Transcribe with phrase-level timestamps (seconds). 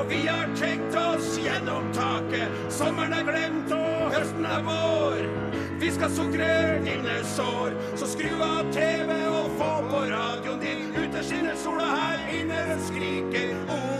[0.00, 2.54] Og vi har tenkt oss gjennom taket.
[2.72, 5.20] Sommeren er glemt, og høsten er vår.
[5.82, 6.48] Vi skal sukre
[6.86, 10.90] dine sår, så skru av TV og få på radioen din.
[10.96, 13.99] Ute skinner sola, her inne skriker Odin.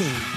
[0.00, 0.27] Og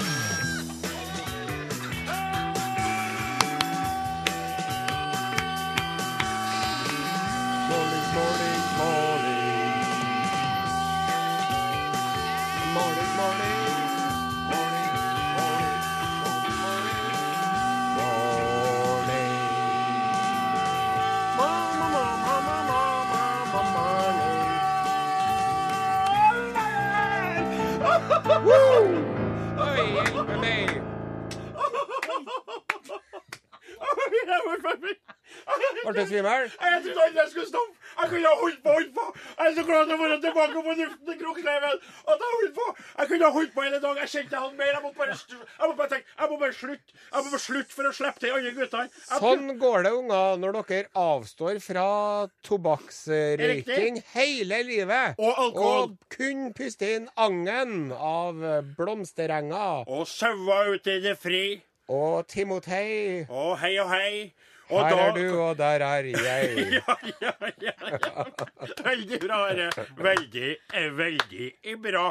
[36.02, 36.48] Ble svimmel?
[36.52, 37.78] Jeg trodde aldri jeg skulle stoppe.
[37.92, 39.04] Jeg kunne ha holdt på og holdt på.
[39.38, 41.82] Jeg er så glad for å være tilbake på luften i Krokleiven.
[42.12, 42.66] At jeg holdt på.
[42.98, 44.00] Jeg kunne ha holdt på hele dag.
[44.02, 44.70] Jeg kjente jeg hadde mer.
[44.72, 46.96] Jeg måtte bare, jeg måtte bare tenke, jeg må bare slutte.
[47.12, 49.02] Jeg må bare slutte for å slippe til andre guttene.
[49.12, 51.86] Sånn går det, unger, når dere avstår fra
[52.48, 55.18] tobakksrøyking hele livet.
[55.18, 55.82] Og alkohol.
[55.82, 58.40] Og kun puste inn agnen av
[58.78, 59.84] blomsterenger.
[59.86, 61.44] Og sauer ute i det fri.
[61.92, 64.32] Og Timotei, Og hei og hei.
[64.72, 66.66] Og her da- er du, og der er jeg.
[66.80, 68.24] Ja, ja, ja, ja.
[68.84, 69.70] Veldig bra, Are.
[69.96, 71.52] Veldig, eh, veldig
[71.82, 72.10] bra.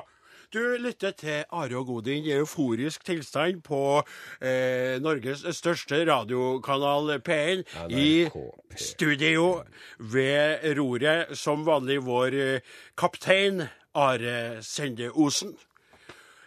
[0.51, 4.01] Du lytter til Are og Godin i euforisk tilstand på
[4.44, 7.63] eh, Norges største radiokanal P1
[7.95, 8.27] i
[8.75, 9.61] studio
[9.97, 12.59] ved roret, som vanlig vår eh,
[12.99, 13.63] kaptein
[13.95, 15.55] Are Sende Osen.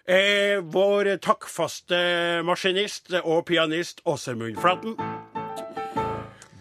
[0.04, 4.98] Eh, vår takkfaste maskinist og pianist Åsemund Flaten.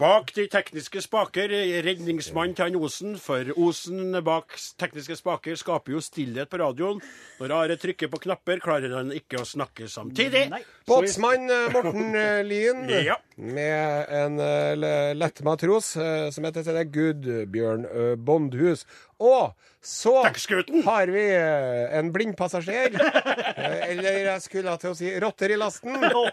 [0.03, 1.47] Bak de tekniske spaker,
[1.85, 6.99] redningsmann til han Osen, for Osen bak tekniske spaker skaper jo stillhet på radioen.
[7.39, 10.49] Når Are trykker på knapper, klarer han ikke å snakke samtidig.
[10.89, 12.83] Båtsmann eh, Morten eh, Lien
[13.13, 13.15] Ja.
[13.37, 18.83] med en lett matros, lettmatros eh, som heter til det Gudbjørn eh, Bondhus.
[19.23, 22.99] Og så har vi eh, en blindpassasjer.
[23.53, 25.93] Eh, Eller jeg skulle til å si rotter i lasten.
[25.93, 26.23] Nei da.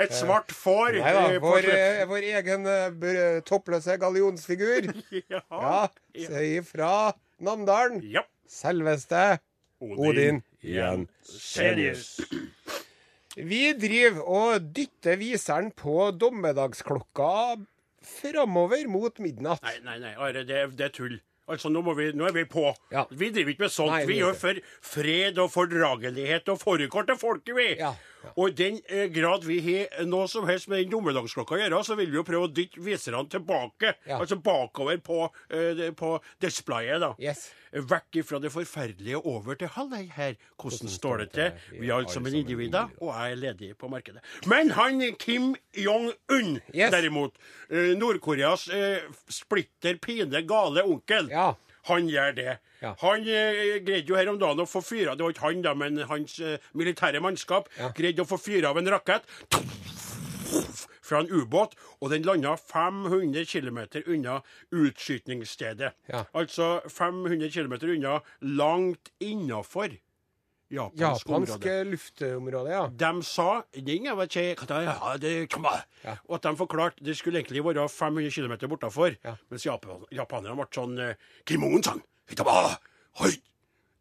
[0.00, 0.98] Et svart får.
[1.02, 1.24] Nei da.
[1.42, 4.92] Vår, eh, vår egen eh, toppløse gallionsfigur.
[5.34, 5.42] Ja.
[5.50, 5.88] Ja.
[6.14, 7.12] Ifra
[7.42, 8.00] Namdalen.
[8.06, 8.22] Ja.
[8.48, 9.38] Selveste
[9.80, 12.20] Odin Jensenius.
[13.34, 17.56] Vi driver og dytter viseren på dommedagsklokka
[18.04, 19.62] framover mot midnatt.
[19.64, 21.16] Nei, nei, nei, Are, det, det er tull.
[21.50, 22.70] Altså, nå, vi, nå er vi på.
[22.94, 23.04] Ja.
[23.10, 23.92] Vi driver ikke med sånt.
[23.92, 24.60] Nei, vi gjør for
[24.94, 27.66] fred og fordragelighet og forkort til folket, vi.
[27.82, 27.90] Ja,
[28.36, 31.82] Og i den eh, grad vi har noe som helst med den dommedagsklokka å gjøre,
[31.84, 33.94] så vil vi jo prøve å dytte viserne tilbake.
[34.08, 34.18] Ja.
[34.20, 37.12] Altså bakover på, eh, på displayet, da.
[37.18, 37.50] Yes.
[37.74, 40.36] Vekk ifra det forferdelige over til hallei her.
[40.62, 41.52] Hvordan står det til?
[41.80, 44.22] Vi er alle sammen individer, og jeg er ledig på markedet.
[44.46, 46.92] Men han Kim Jong-un, Yes.
[46.94, 47.34] derimot,
[47.70, 51.54] eh, Nord-Koreas eh, splitter pine gale onkel, Ja.
[51.88, 52.58] Han gjør det.
[52.82, 52.94] Ja.
[53.00, 55.72] Han eh, greide jo her om dagen å få fyra Det var ikke han, da,
[55.74, 57.90] men hans eh, militære mannskap Ja.
[57.96, 59.24] greide å få fyra av en rakett
[61.04, 64.38] fra en ubåt, og den landa 500 km unna
[64.72, 65.92] utskytningsstedet.
[66.08, 66.22] Ja.
[66.32, 69.92] Altså 500 km unna, langt innafor
[70.74, 71.84] japansk, Japansk område.
[71.90, 72.82] luftområde, ja.
[72.88, 75.48] De sa «Den er vel ikke- ja, det.
[76.04, 76.16] Ja.
[76.28, 79.16] Og at de forklarte det skulle egentlig være 500 km bortafor.
[79.24, 79.34] Ja.
[79.50, 81.14] Mens Japan, japanerne ble sånn eh,
[81.46, 82.02] Kimon-san.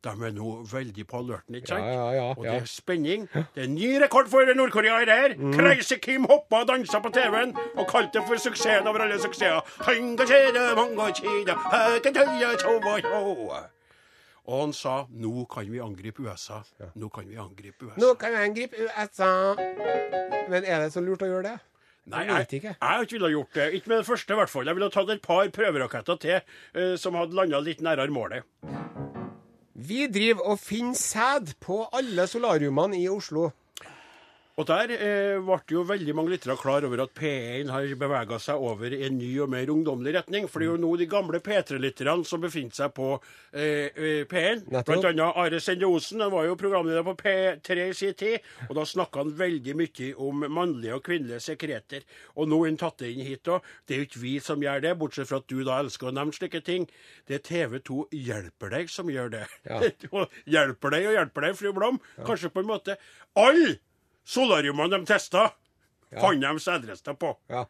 [0.03, 1.79] De er nå veldig på alerten, ikke sant?
[1.85, 3.29] Ja, ja, ja, og det er spenning.
[3.55, 5.35] Det er ny rekord for Nord-Korea i det her.
[5.39, 5.53] Mm.
[5.55, 9.63] Crazy Kim hoppa og dansa på TV-en og kalte det for suksessen over alle suksesser.
[14.43, 16.61] Og han sa nå kan vi angripe USA.
[16.99, 17.99] Nå kan vi angripe USA.
[18.01, 19.29] Nå kan vi angripe USA.
[20.51, 21.59] Men er det så lurt å gjøre det?
[22.11, 22.75] Nei, Jeg ikke.
[22.81, 23.67] jeg ville ha gjort det.
[23.77, 24.67] Ikke med det første, i hvert fall.
[24.67, 26.35] Jeg ville tatt et par prøveraketter til
[26.75, 28.43] eh, som hadde landa litt nærmere målet.
[29.73, 33.49] Vi driver og finner sæd på alle solariumene i Oslo.
[34.53, 38.61] Og der eh, ble jo veldig mange lyttere klar over at P1 har bevega seg
[38.61, 40.45] over i en ny og mer ungdommelig retning.
[40.45, 44.67] For det er jo nå de gamle P3-lytterne som befinner seg på eh, eh, P1.
[44.67, 44.91] Nettopp.
[44.91, 46.21] Blant annet Are Sende Osen.
[46.21, 48.45] Han var jo programleder på P3 i sin tid.
[48.67, 52.05] Og da snakka han veldig mye om mannlige og kvinnelige sekreter.
[52.37, 53.65] Og nå er han tatt inn hit òg.
[53.87, 56.13] Det er jo ikke vi som gjør det, bortsett fra at du da elsker å
[56.13, 56.85] nevne slike ting.
[57.25, 59.47] Det er TV2 Hjelper deg som gjør det.
[59.65, 59.81] Ja.
[60.53, 61.97] Hjelper deg og hjelper deg, fru Blom.
[62.21, 62.99] Kanskje på en måte.
[63.39, 63.79] Alle
[64.25, 65.49] solariumene de testa,
[66.19, 67.33] fant de sædrester på.
[67.51, 67.65] Ja.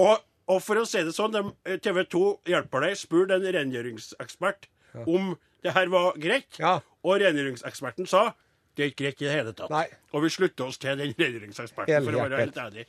[0.00, 4.70] Og, og for å si det sånn, de, TV 2 hjelper deg, Spør en rengjøringsekspert
[5.04, 5.34] om
[5.64, 6.58] det her var greit.
[6.60, 6.78] Ja.
[7.04, 8.32] Og rengjøringseksperten sa
[8.74, 9.70] det er ikke greit i det hele tatt.
[9.70, 9.84] Nei.
[10.10, 12.86] Og vi slutter oss til den rengjøringseksperten, for å være helt ærlig.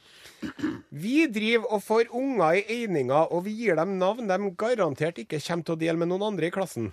[1.06, 5.38] Vi driver og får unger i eininga, og vi gir dem navn de garantert ikke
[5.46, 6.90] kommer til å dele med noen andre i klassen.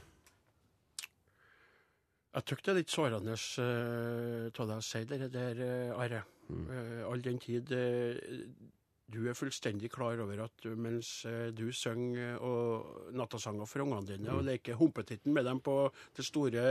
[2.32, 5.58] Jeg syns det er litt sårende av deg å si det der,
[5.92, 6.22] uh, Are.
[6.52, 7.04] Mm.
[7.08, 8.18] all den tid eh,
[9.12, 14.32] du er fullstendig klar over at mens eh, du synger og nattasanger for ungene dine
[14.32, 15.76] og leker humpetitten med dem på
[16.16, 16.64] det store,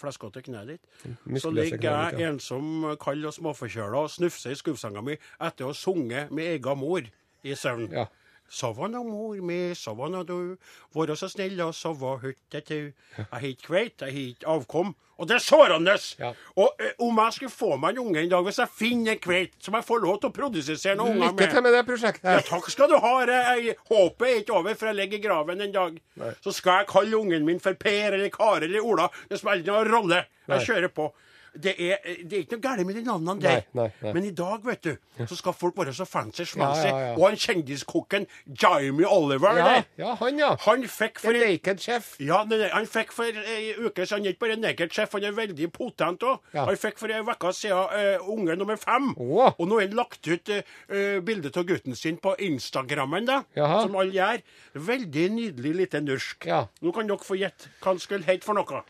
[0.00, 2.70] fleskete kneet ditt, så Muskuløse ligger jeg ensom,
[3.02, 7.06] kald og småforkjøla og snufser i skuffsenga mi etter å ha sunget med egen mor
[7.42, 7.90] i søvn.
[7.96, 8.06] Ja.
[8.50, 10.56] Sova nå, mor mi, sova nå du,
[10.96, 12.90] være så snill og sova hyttetu.
[13.16, 14.90] Jeg har ikke kveit, jeg har ikke avkom.
[15.20, 15.94] Og det er sårende!
[16.18, 16.30] Ja.
[16.56, 19.20] Og ø, om jeg skulle få meg en unge en dag, hvis jeg finner en
[19.22, 22.24] kveit som jeg får lov til å produsere noen unger Lykke til med det prosjektet.
[22.26, 23.12] ja, takk skal du ha.
[23.28, 25.98] Jeg, håpet er ikke over, for jeg ligger i graven en dag.
[26.40, 29.10] Så skal jeg kalle ungen min for Per eller Kare eller Ola.
[29.28, 30.24] Det spiller ingen rolle.
[30.48, 30.56] Nei.
[30.58, 31.10] Jeg kjører på.
[31.54, 33.62] Det er, det er ikke noe galt med de navnene der.
[33.74, 34.12] Nei, nei, nei.
[34.14, 34.92] Men i dag, vet du,
[35.26, 36.86] så skal folk være så fancy-schmancy.
[36.86, 37.14] Ja, ja, ja.
[37.18, 40.52] Og han kjendiskokken Jimmy Oliver Ja, der, ja, han, ja.
[40.66, 42.12] han fikk The for Naked Chef.
[42.22, 45.34] ja, nei, nei, han fikk for ei uke siden, ikke bare naked chef, han er
[45.36, 46.38] veldig potent òg.
[46.54, 46.68] Ja.
[46.68, 49.10] Han fikk for ei uke siden uh, unge nummer fem.
[49.18, 49.50] Oh.
[49.56, 53.82] Og nå har han lagt ut uh, bilde av gutten sin på Instagrammen, da, Jaha.
[53.84, 54.46] som alle gjør.
[54.90, 56.46] Veldig nydelig lite norsk.
[56.46, 56.64] Ja.
[56.80, 58.82] Nå kan dere få gjette hva han skulle hete for noe.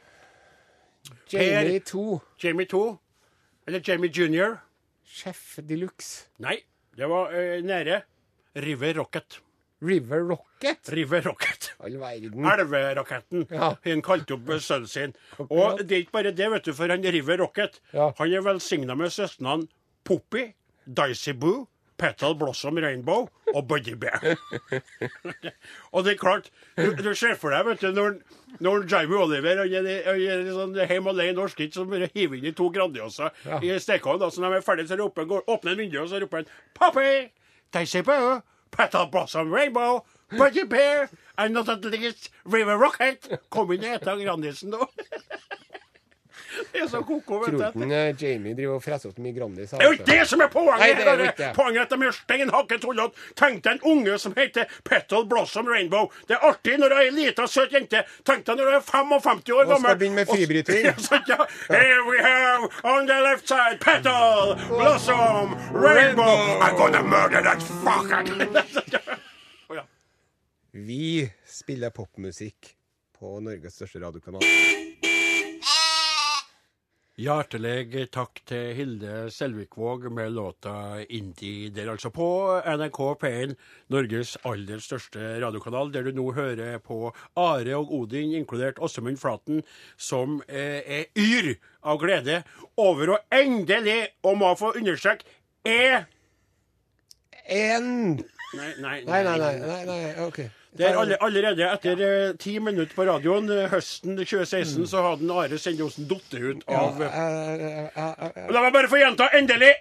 [1.32, 2.20] Jamie 2.
[2.42, 2.98] Jamie 2?
[3.66, 4.58] Eller Jamie Junior?
[5.04, 6.28] Chef de luxe.
[6.38, 6.56] Nei,
[6.96, 8.02] det var uh, nære.
[8.56, 9.40] River Rocket.
[9.82, 10.92] River Rocket.
[10.92, 11.72] River Rocket.
[11.80, 12.44] All verden.
[12.44, 13.46] Elveraketten.
[13.50, 13.74] Ja.
[13.84, 15.14] Han kalte opp sønnen sin.
[15.46, 18.10] Og det er ikke bare det, vet du, for han River Rocket Ja.
[18.18, 19.68] Han er velsigna med søstrene
[20.04, 20.50] Poppy,
[20.84, 21.66] Dicey Boo,
[22.00, 24.22] Petal Blossom Rainbow og Buddy Bear.
[25.92, 26.48] og det er klart,
[26.78, 28.16] du, du ser for deg, vet du, når,
[28.64, 32.54] når Jamie Oliver og er sånn hjemme alene norsk ikke, som bare hiver inn i
[32.56, 33.60] to Grandiosa Ja.
[33.60, 36.22] i stekeovnen, så når de er ferdige, så roper går, åpner en vinduet, og så
[36.24, 37.12] roper han Poppy,
[37.76, 38.38] Dicey Boo,
[38.74, 40.00] Petal Blossom Rainbow,
[40.30, 43.26] Buddy Bear, and not at least River Rocket.
[43.50, 44.86] Kom inn og av Grandisen, da.
[46.82, 47.84] er så koko, vet du.
[47.92, 49.70] eh, Jamie driver og freser opp mye Grandis.
[49.70, 50.80] Det er jo ikke det som er poenget!
[50.80, 51.50] Nei, det er ikke.
[51.56, 53.26] Poenget er at de er stein hakke tullete.
[53.40, 56.10] Tenk deg en unge som heter Petal Blossom Rainbow.
[56.28, 58.04] Det er artig når du er ei lita, søt jente.
[58.28, 59.98] Tenk deg når du er 55 år Og skal gammel.
[60.00, 60.86] begynne med fribryting.
[61.30, 61.36] Ja.
[61.68, 66.58] Here we have on the left side Petal Blossom Rainbow.
[66.60, 68.24] I'm gonna murder that fucker!
[69.76, 69.82] Ja.
[70.72, 72.74] Vi spiller popmusikk
[73.18, 74.42] på Norges største radiokanal.
[77.20, 81.68] Hjertelig takk til Hilde Selvikvåg med låta 'Indie'.
[81.74, 82.28] Der altså på
[82.64, 83.54] NRK P1,
[83.92, 89.60] Norges aller største radiokanal, der du nå hører på Are og Odin, inkludert Åsemund Flaten,
[89.98, 92.42] som eh, er yr av glede
[92.76, 95.24] over å endelig, og må få understreke,
[95.64, 96.06] er
[97.50, 98.16] En
[98.54, 99.84] Nei, nei, Nei, nei, nei.
[99.86, 100.40] nei, OK.
[100.78, 105.38] Det er alle, allerede etter eh, ti minutter på radioen eh, høsten 2016 så hadde
[105.42, 109.72] Are Sendosen datt ut Ja, av uh, uh, eh, La meg bare få gjenta endelig!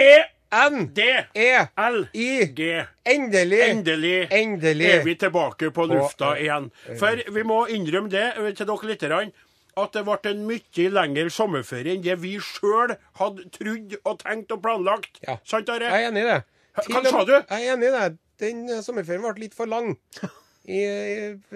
[0.00, 0.12] E
[0.50, 0.88] N.
[0.94, 1.04] D
[1.34, 1.66] E.
[1.76, 2.46] L I.
[2.56, 3.60] G Endelig.
[3.68, 4.88] Endelig, Endelig.
[4.90, 6.70] er vi tilbake på lufta eh, igjen.
[6.98, 9.04] For vi må innrømme det til dere litt,
[9.78, 14.56] at det ble en mye lengre sommerferie enn det vi sjøl hadde trodd og tenkt
[14.56, 15.22] og planlagt.
[15.22, 15.38] Ja.
[15.46, 15.86] Sant, Are?
[15.86, 16.40] Jeg er enig i det.
[16.80, 17.36] Hva og- sa du?
[17.36, 18.10] Jeg er enig i det.
[18.40, 19.94] Den eh, sommerferien ble litt for lang
[20.68, 20.80] i,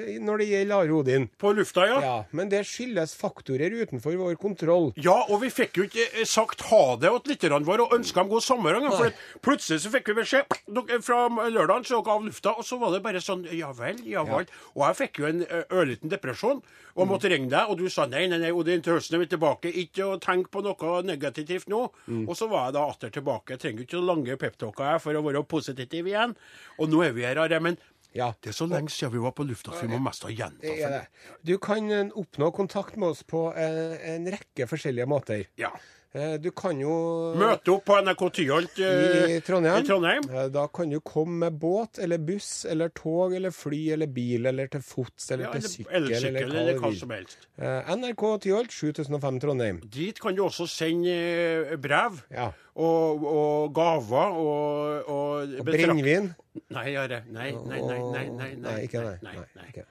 [0.01, 1.27] i, når det gjelder Are Odin.
[1.41, 1.99] På lufta, ja.
[2.03, 4.93] Ja, men det skyldes faktorer utenfor vår kontroll.
[4.97, 8.23] Ja, og vi fikk jo ikke eh, sagt ha det til lytterne våre og ønska
[8.23, 8.81] dem god sommer.
[8.95, 9.13] For
[9.45, 13.03] plutselig så fikk vi beskjed fra lørdagen så dere av lufta, og så var det
[13.05, 14.49] bare sånn Ja vel, ja vel.
[14.75, 18.05] Og jeg fikk jo en ø, ørliten depresjon og måtte ringe deg, og du sa
[18.07, 19.71] nei, nei, nei, Odin, til høsten er vi tilbake.
[19.83, 21.81] Ikke å tenke på noe negativt nå.
[22.25, 23.57] Og så var jeg da atter tilbake.
[23.57, 26.37] Jeg trenger ikke så lange peptalker for å være positiv igjen.
[26.79, 27.59] Og nå er vi her, Are.
[27.65, 27.79] Men
[28.15, 28.31] Ja.
[28.41, 30.75] Det er så lenge siden vi var på lufta at vi må mest ha gjenta
[30.93, 31.01] Det.
[31.43, 35.47] Du kan eh, oppnå kontakt med oss på en, en rekke forskjellige måter.
[35.61, 35.73] Ja.
[36.15, 39.81] Eh, Du kan jo Møte opp på NRK Tyholt eh, i Trondheim.
[39.83, 40.29] i Trondheim.
[40.31, 44.47] Eh, Da kan du komme med båt eller buss eller tog eller fly eller bil
[44.47, 47.49] eller til fots eller Ja, til eller sykkel eller eller hva som helst.
[47.59, 49.81] Eh, NRK Tyholt 7005 Trondheim.
[49.91, 52.53] Dit kan du også sende eh, brev Ja.
[52.77, 56.31] og, og gaver og, og, Og brennevin.
[56.71, 58.87] Nei, nei, Nei, nei, nei, nei, nei, Nei, nei.
[58.95, 59.85] nei, Nei, nei, nei.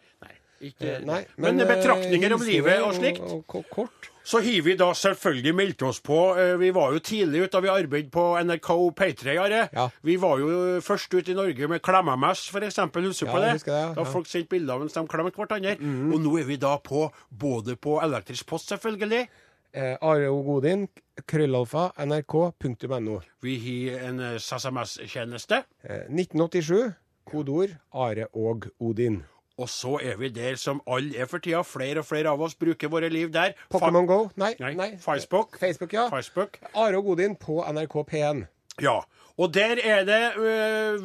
[0.64, 3.22] Ikke, Eh, Nei, men, men betraktninger om livet og slikt.
[3.28, 4.10] Og, og kort.
[4.24, 6.18] Så har vi da selvfølgelig meldt oss på.
[6.40, 9.34] Eh, Vi var jo tidlig ute da vi arbeidet på NRK P3.
[9.74, 9.90] Ja.
[10.02, 12.80] Vi var jo først ut i Norge med Klemmemess, f.eks.
[12.80, 13.52] Husker du Ja, på det?
[13.66, 13.90] det, ja.
[13.98, 15.76] Da folk sendte bilder mens de klemte hverandre.
[16.14, 19.28] Og nå er vi da på både på elektrisk post, selvfølgelig.
[19.76, 20.88] Eh, Are og Godin,
[21.28, 23.20] krøllalfa, nrk.no.
[23.42, 25.64] Vi har en eh, SMS-tjeneste.
[25.84, 26.94] Eh, 1987,
[27.26, 29.24] kodeord Are og Odin.
[29.62, 31.62] Og så er vi der som alle er for tida.
[31.62, 33.54] Flere og flere av oss bruker våre liv der.
[33.70, 34.22] Pokémon Go?
[34.36, 34.56] Nei.
[34.60, 34.92] Nei, nei.
[34.98, 35.60] Facebook.
[35.62, 36.08] Facebook, ja.
[36.10, 36.58] Facebook.
[36.74, 38.46] Are og Godin på NRK P1.
[38.82, 39.02] Ja.
[39.38, 40.50] Og der er det ø,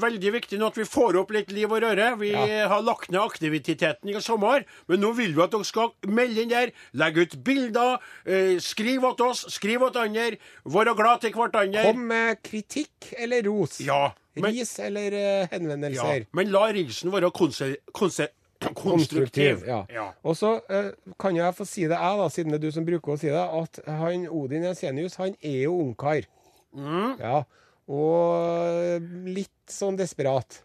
[0.00, 2.10] veldig viktig nå at vi får opp litt liv og røre.
[2.20, 2.66] Vi Ja.
[2.68, 6.48] har lagt ned aktiviteten i sommer, men nå vil vi at dere skal melde inn
[6.52, 6.72] der.
[6.92, 7.98] Legge ut bilder.
[8.26, 10.36] ø, skriv til oss, skriv til andre.
[10.64, 11.82] Være glad til hverandre.
[11.84, 13.80] Kom med kritikk eller ros.
[13.80, 16.14] Ja, men, Ris eller henvendelser.
[16.18, 18.28] ja, men la risen være konser, konse,
[18.74, 19.62] konstruktiv.
[19.66, 19.82] Ja.
[19.92, 20.06] Ja.
[20.26, 22.86] Og så eh, kan jeg få si det, jeg, da, siden det er du som
[22.86, 26.26] bruker å si det, at han Odin Jensenius, han er jo ungkar.
[26.76, 27.14] Mm.
[27.20, 27.42] Ja.
[27.88, 30.62] Og litt sånn desperat.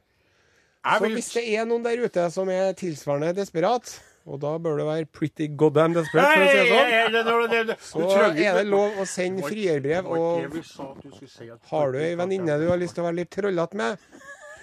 [0.83, 4.53] Jeg Så vil, hvis det er noen der ute som er tilsvarende desperat, og da
[4.59, 9.00] bør det være pretty goddamn desperate, for å si det sånn, så er det lov
[9.00, 10.07] å sende frierbrev.
[10.07, 10.45] Og
[11.71, 14.05] har du ei venninne du har lyst til å være litt trøllete med,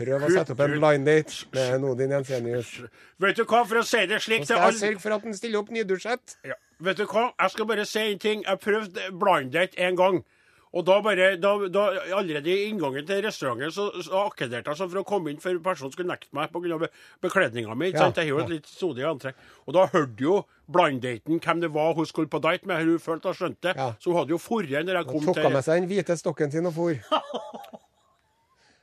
[0.00, 2.72] prøv å sette opp en blind date med en Odin Jensenius.
[3.20, 5.28] Vet du hva, for å si det slik Så til skal jeg sørge for at
[5.28, 6.36] han stiller opp nydusjet.
[6.48, 6.58] Ja.
[6.80, 7.30] Vet du hva?
[7.36, 8.44] Jeg skal bare si en ting.
[8.46, 10.22] Jeg prøvde blind date en gang.
[10.70, 14.90] Og da bare, da, da, Allerede i inngangen til restauranten så, så akkederte jeg sånn
[14.92, 16.78] for å komme inn, for personen skulle nekte meg pga.
[16.78, 16.90] Be
[17.26, 17.90] bekledninga mi.
[17.90, 18.06] Ja?
[18.06, 19.38] Jeg har jo et litt sodig antrekk.
[19.66, 20.36] Og da hørte jo
[20.70, 22.86] blind-daten hvem det var hun skulle på date med.
[22.86, 23.74] Hun følte hun skjønte.
[23.74, 23.90] Ja.
[23.98, 26.18] Så hun hadde jo forrige når jeg kom til Tok til med seg den hvite
[26.22, 26.94] stokken sin og for.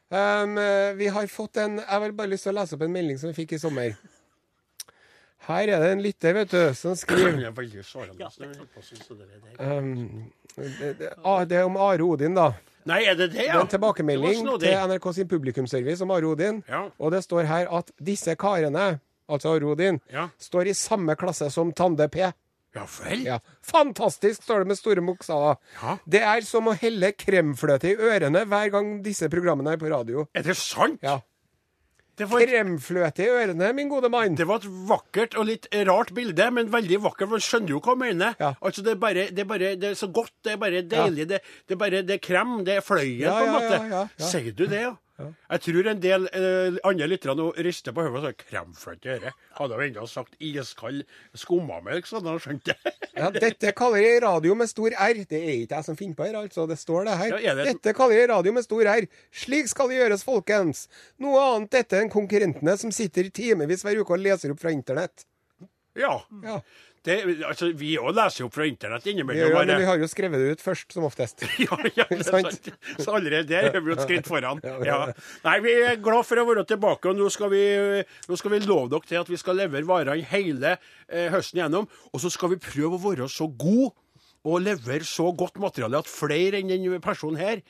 [0.10, 0.56] Um,
[0.96, 3.28] vi har fått en Jeg har bare lyst til å lese opp en melding som
[3.28, 3.98] vi fikk i sommer.
[5.48, 7.38] Her er det en lytter, vet du, som skriver
[9.60, 11.12] um, det, det,
[11.50, 12.50] det er om Are Odin, da.
[12.88, 16.64] Nei, er det det, Det er en tilbakemelding til NRK sin publikumsservice om Are Odin.
[16.68, 16.86] Ja.
[17.00, 20.30] Og det står her at disse karene, altså Are Odin, Ja.
[20.40, 22.32] står i samme klasse som Tande P.
[22.77, 23.24] Ja vel?
[23.25, 23.39] Ja.
[23.65, 25.57] Fantastisk, står det med store bokstaver.
[25.81, 25.98] Ja.
[26.05, 30.27] Det er som å helle kremfløte i ørene hver gang disse programmene er på radio.
[30.38, 31.01] Er det sant?
[31.05, 31.19] Ja.
[32.17, 34.34] Det var Kremfløte i ørene, min gode mann.
[34.34, 37.29] Det var et vakkert og litt rart bilde, men veldig vakkert.
[37.29, 38.34] Man skjønner jo hva jeg mener.
[38.41, 38.55] Ja.
[38.57, 41.27] Altså, det er, bare, det, er bare, det er så godt, det er bare deilig.
[41.29, 43.75] Det, det er bare det er krem, det er fløyen, Ja, på en ja, måte.
[43.77, 44.31] ja, ja, ja.
[44.31, 44.96] Sier du det, ja?
[45.18, 49.32] Jeg tror en del eh, andre lyttere nå rister på hodet og sier kremfløte øre'.
[49.58, 52.76] Hadde jo enda sagt iskald skummamelk, så hadde han skjønt det.
[53.18, 55.24] Ja, dette kaller jeg radio med stor R.
[55.26, 56.68] Det er ikke jeg som finner på her, altså.
[56.70, 57.38] Det står det her.
[57.42, 59.08] Ja, det- Dette kaller jeg radio med stor R.
[59.34, 60.88] Slik skal det gjøres, folkens.
[61.20, 65.26] Noe annet dette enn konkurrentene som sitter timevis hver uke og leser opp fra internett.
[65.98, 66.22] ja.
[66.44, 66.62] Ja,
[67.06, 69.51] Det, altså, vi òg leser jo fra internett innimellom.
[69.54, 71.46] Ja, men vi har jo skrevet det ut først, som oftest.
[71.63, 72.70] Ja, ja, det er Sant?
[73.00, 74.62] Så allerede der er vi jo et skritt foran.
[74.86, 75.00] Ja.
[75.46, 77.63] Nei, Vi er glad for å være tilbake, og nå skal vi,
[78.27, 81.88] nå skal vi love dere til at vi skal levere varene hele eh, høsten gjennom.
[82.12, 83.94] Og så skal vi prøve å være så gode
[84.48, 87.63] og levere så godt materiale at flere enn denne personen her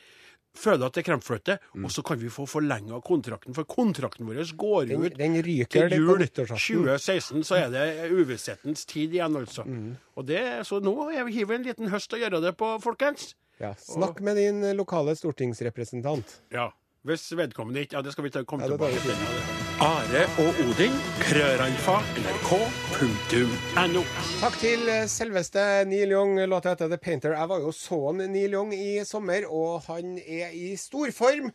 [0.58, 1.58] føler at det er kremfløte.
[1.74, 1.88] Mm.
[1.88, 5.90] Og så kan vi få forlenga kontrakten, for kontrakten vår går Den, ut den ryker
[5.92, 9.66] til jul 2016 så er det uvisshetens tid igjen, altså.
[9.68, 9.96] Mm.
[10.18, 13.36] Og det, så nå hiver vi en liten høst og gjøre det på, folkens.
[13.62, 16.42] Ja, snakk med din lokale stortingsrepresentant.
[16.54, 16.70] Ja.
[17.06, 19.58] Hvis vedkommende ikke Ja, det skal vi ta, komme Ja, det tar vi tilbake til.
[19.78, 24.02] Are og Odin, krøralfa, nrk.no.
[24.42, 27.36] Takk til eh, selveste Neil Young, låta heter The Painter.
[27.38, 31.52] Jeg var jo sånn Neil Young i sommer, og han er i stor form.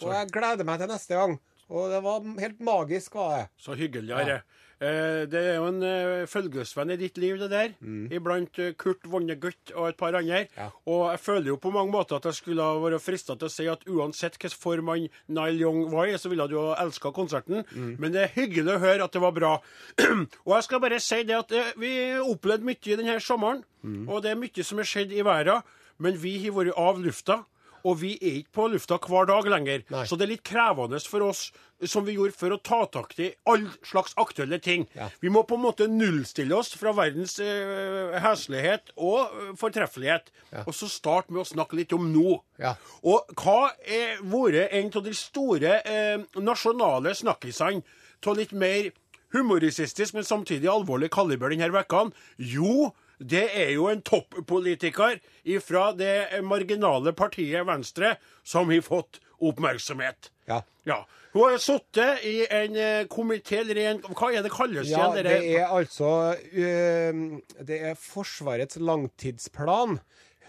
[0.00, 1.36] Og jeg gleder meg til neste gang.
[1.68, 3.44] Og det var helt magisk, var det.
[3.60, 4.38] Så hyggelig, Are.
[4.78, 7.72] Eh, det er jo en eh, følgesvenn i ditt liv, det der.
[8.14, 10.44] Iblant eh, Kurt Vonnegut og et par andre.
[10.44, 10.54] Mm.
[10.54, 10.68] Ja.
[10.86, 13.52] Og jeg føler jo på mange måter at jeg skulle ha vært frista til å
[13.52, 17.10] si at uansett hvilken form han Nile Young var i, så ville du ha elska
[17.16, 17.64] konserten.
[17.72, 17.96] Mm.
[17.98, 19.52] Men det er hyggelig å høre at det var bra.
[20.46, 21.92] og jeg skal bare si det at vi
[22.22, 23.64] opplevde mye denne sommeren.
[23.82, 24.06] Mm.
[24.06, 25.66] Og det er mye som har skjedd i verden.
[25.98, 27.42] Men vi har vært av lufta.
[27.88, 29.84] Og vi er ikke på lufta hver dag lenger.
[29.94, 30.04] Nei.
[30.08, 31.48] Så det er litt krevende for oss,
[31.86, 34.88] som vi gjorde for å ta tak i all slags aktuelle ting.
[34.98, 35.08] Ja.
[35.22, 39.30] Vi må på en måte nullstille oss fra verdens eh, heslighet og
[39.60, 40.32] fortreffelighet, fortreffelighet.
[40.66, 42.38] Og så starte med å snakke litt om nå.
[42.60, 42.74] Ja.
[43.06, 47.84] Og hva er vært en av de store eh, nasjonale snakkisene
[48.26, 48.90] av litt mer
[49.34, 52.08] humoristisk, men samtidig alvorlig kaliber denne vekka?
[52.38, 55.18] Jo, det er jo en toppolitiker
[55.64, 60.30] fra det marginale partiet Venstre som har fått oppmerksomhet.
[60.48, 60.62] Ja.
[60.88, 61.02] Ja.
[61.34, 65.26] Hun har sittet i en eh, komité, eller en Hva er det kalles Ja, igjen?
[65.26, 69.98] det er altså ø, Det er Forsvarets langtidsplan.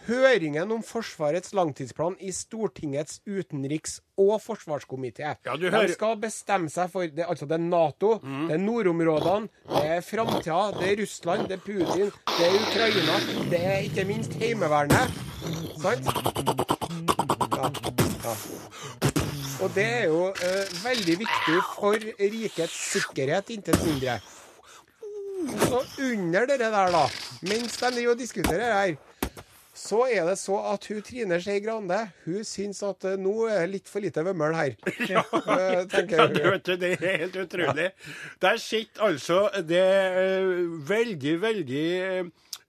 [0.08, 5.36] Høringen om Forsvarets langtidsplan i Stortingets utenriks- og forsvarskomité.
[5.46, 9.84] Ja, De skal bestemme seg for det, Altså, det er Nato, det er nordområdene, det
[9.98, 13.20] er framtida, det er Russland, det er Putin, det er Ukraina,
[13.52, 15.14] det er ikke minst Heimevernet.
[15.80, 16.06] Sant?
[17.56, 17.70] Ja.
[18.24, 18.36] ja.
[19.60, 24.20] Og det er jo eh, veldig viktig for rikets sikkerhet, intet mindre.
[25.68, 27.06] Så under det der, da,
[27.48, 28.96] mens de driver og diskuterer her,
[29.80, 33.62] så er det så at hun Trine Skei Grande hun syns at eh, nå er
[33.64, 34.76] det litt for lite vømmøl her.
[35.14, 36.36] Ja, Ja, hun.
[36.36, 37.88] du vet, du, det er helt utrolig.
[38.44, 40.52] Der sitter altså det eh,
[40.92, 41.88] veldig, veldig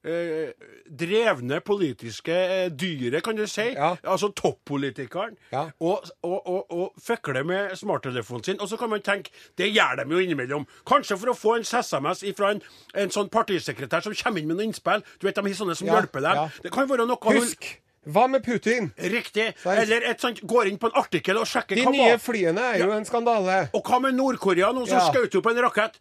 [0.04, 0.52] eh,
[1.00, 3.66] drevne politiske eh, dyret, kan du si.
[3.74, 3.94] Ja.
[4.04, 5.36] Altså toppolitikeren.
[5.52, 5.66] Ja.
[5.80, 8.60] Og, og, og, og fikler med smarttelefonen sin.
[8.60, 10.66] Og så kan man tenke, det gjør de jo innimellom.
[10.88, 12.62] Kanskje for å få en SMS fra en,
[12.94, 15.04] en sånn partisekretær som kommer inn med noen innspill.
[15.20, 16.50] Du vet, de har sånne som Ja, hjelper dem.
[16.64, 17.66] Det kan være noe Husk,
[18.08, 18.90] hva med Putin?
[18.96, 19.50] Riktig.
[19.68, 22.92] Eller et sånt, går inn på en artikkel og sjekker De nye flyene er jo
[22.96, 23.66] en skandale.
[23.76, 25.10] og hva med Nord-Korea, noen som Ja.
[25.12, 26.00] skjøt opp en rakett?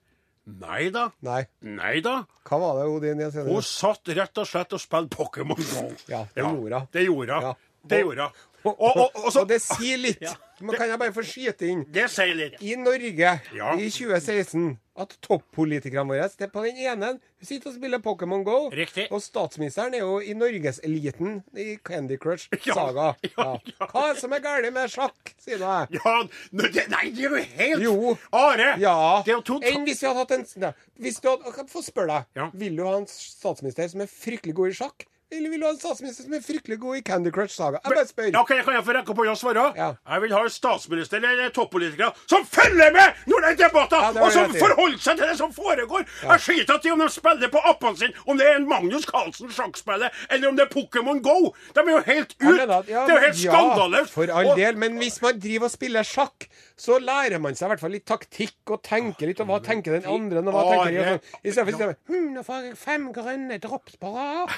[0.60, 1.06] Nei da.
[1.26, 1.44] Nei.
[1.62, 2.16] Nei da.
[2.50, 3.54] Hva var det Odin Jensenius?
[3.54, 5.84] Hun satt rett og slett og spilte Pokémon Go.
[6.10, 7.58] Ja, det gjorde hun.
[7.90, 8.34] Det gjorde hun.
[8.66, 10.22] Og- Og, Og, så, og det sier litt.
[10.30, 10.34] Ja.
[10.68, 11.86] Men kan jeg bare få skyte inn?
[11.88, 12.56] det sier litt.
[12.60, 13.70] I Norge Ja.
[13.80, 18.68] i 2016 at toppolitikerne våre det er på den ene sitter og spiller Pokémon Go.
[18.70, 19.06] Riktig.
[19.10, 23.16] Og statsministeren er jo i norgeseliten i Candy Crush Saga.
[23.24, 23.54] ja, Ja.
[23.64, 23.88] ja.
[23.88, 25.96] Hva er det som er galt med sjakk, sier du?
[25.96, 26.16] Ja,
[26.52, 28.18] det, nei, det er jo helt Jo.
[28.36, 28.74] Are!
[28.84, 28.98] Ja.
[29.24, 31.82] Det er jo totalt Enn hvis vi hadde hatt en Nei, Hvis du hadde, Få
[31.88, 32.28] spørre deg.
[32.36, 32.50] Ja.
[32.66, 35.08] Vil du ha en statsminister som er fryktelig god i sjakk?
[35.32, 37.78] Eller vil du ha en statsminister som er fryktelig god i Candy Crush Saga?
[37.86, 38.30] Jeg bare spør.
[38.34, 39.66] Ja, Kan jeg få rekke opp hånda og svare?
[39.78, 39.90] Ja.
[40.10, 44.10] Jeg vil ha en statsminister eller toppolitikere som følger med når det er debatter, Ja,
[44.16, 46.08] det og som forholder seg til det som foregår.
[46.24, 49.54] Jeg skiter i om de spiller på appene sine, om det er en Magnus Carlsen
[49.54, 51.38] sjakkspiller, eller om det er Pokémon Go.
[51.78, 52.50] De er jo helt ut.
[52.50, 54.10] Ja, det er jo helt skandaløst.
[54.10, 54.82] Ja, for all del.
[54.82, 58.08] Men hvis man driver og spiller sjakk, så lærer man seg i hvert fall litt
[58.10, 61.40] taktikk og tenker litt, og hva tenker den andre, og hva tenker de, og sånn.
[61.44, 64.58] I stedet for å si hm, nå får jeg fem grønne drops på rad.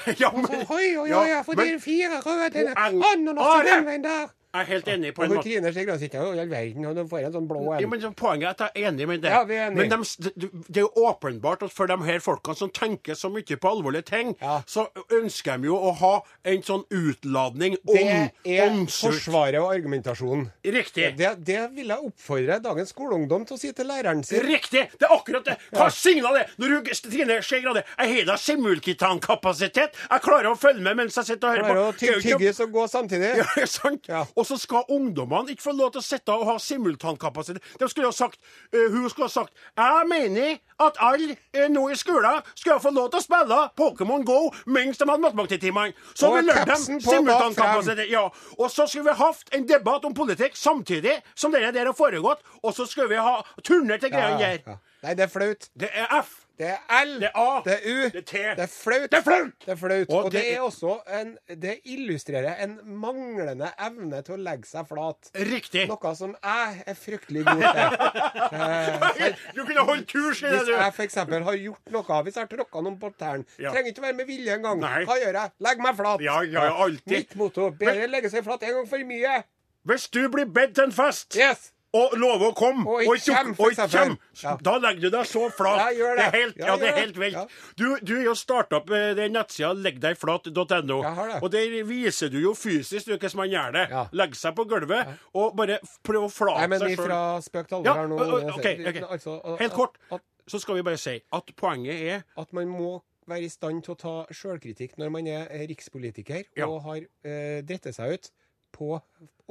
[0.70, 2.78] Oi, oi, oi, jeg får er fire røde tenner.
[2.78, 3.64] Ananas Are!
[3.64, 4.30] til den veien der.
[4.52, 5.48] Jeg er helt enig på en hun måte.
[5.48, 7.88] Trine Skei Grande sitter jo i all verden, og du får en sånn blå Ja,
[7.88, 9.30] men Poenget er at jeg er enig med det.
[9.32, 9.88] Ja, vi er enige.
[9.88, 13.58] Men de, det, er jo åpenbart at for de her folkene som tenker så mye
[13.64, 14.58] på alvorlige ting, Ja.
[14.68, 16.12] så ønsker de jo å ha
[16.52, 19.08] en sånn utladning om Det er omsut.
[19.14, 20.50] forsvaret og argumentasjonen.
[20.66, 21.16] Riktig.
[21.18, 24.44] Det, det vil jeg oppfordre dagens skoleungdom til å si til læreren sin.
[24.44, 24.84] Riktig!
[25.00, 25.58] Det er akkurat det.
[25.72, 26.46] Hva signer det?
[26.60, 29.96] Når du, Trine Skei Grande, jeg har da simulkitankapasitet.
[30.12, 32.00] Jeg klarer å følge med mens jeg sitter og hører Klarer å på.
[32.02, 33.32] Det er jo tygge og gå samtidig.
[33.42, 34.12] Ja, sant?
[34.12, 34.26] Ja.
[34.42, 37.64] Og så skal ungdommene ikke få lov til å sitte og ha simultankapasitet.
[37.80, 38.40] De skulle ha sagt,
[38.74, 42.94] uh, hun skulle ha sagt Jeg mener at alle uh, nå i skolen skulle få
[42.96, 45.94] lov til å spille Pokémon Go mens de hadde matematikktimene.
[46.18, 48.10] Så vi lærte dem simultankapasitet.
[48.12, 48.28] Ja.
[48.58, 52.42] Og så skulle vi hatt en debatt om politikk samtidig som det der har foregått.
[52.64, 54.82] Og så skulle vi ha turnert til greiene Ja, der.
[55.02, 55.70] Nei, det er flaut.
[55.78, 56.41] Det er F.
[56.62, 57.14] Det er L.
[57.24, 57.62] Det er A.
[57.66, 58.02] Det er U.
[58.14, 58.42] Det er T.
[58.60, 59.08] Det er flaut.
[59.10, 59.54] Det er flaut!
[59.66, 60.10] Det er flaut.
[60.12, 61.32] Og Og, det, det- er også en
[61.64, 65.32] Det illustrerer en manglende evne til å legge seg flat.
[65.36, 65.88] Riktig.
[65.90, 67.98] Noe som jeg er fryktelig god til.
[68.62, 70.74] Eh, Du kunne holdt kurs i det, hvis du.
[70.76, 71.16] jeg f.eks.
[71.16, 73.72] har gjort noe, hvis jeg har tråkka noen på tærne Ja.
[73.74, 74.82] Trenger ikke være med vilje engang.
[74.82, 75.52] Hva gjør jeg?
[75.68, 76.22] Legg meg flat.
[76.26, 77.12] Ja, ja, alltid.
[77.18, 77.70] Mitt motto.
[77.72, 79.44] Bedre legge seg flat en gang for mye.
[79.88, 81.72] Hvis du blir bedt til en fest Yes!
[81.94, 84.54] Og lover å komme, Og ikke kjem, og ikke kjem, Ja.
[84.64, 85.78] da legger du deg så flat.
[85.82, 86.26] Ja, gjør det.
[86.26, 87.34] er helt, Ja, ja, det er helt vilt.
[87.36, 87.46] Ja.
[87.76, 91.02] Du, du har starta opp eh, den nettsida leggdegflat.no.
[91.02, 91.44] Det.
[91.44, 93.86] Og der viser du jo fysisk du, hvordan man gjør det.
[94.16, 97.46] Legge seg på gulvet og bare prøve å flate Nei, men seg ifra sjøl.
[97.50, 98.20] spøk til alvor her nå.
[98.58, 99.12] Okay, ø- ok, ok.
[99.12, 103.02] Altså, Helt kort At, så skal vi bare si at poenget er at man må
[103.28, 107.92] være i stand til å ta sjølkritikk når man er rikspolitiker og har eh, dritt
[107.94, 108.32] seg ut
[108.72, 108.96] på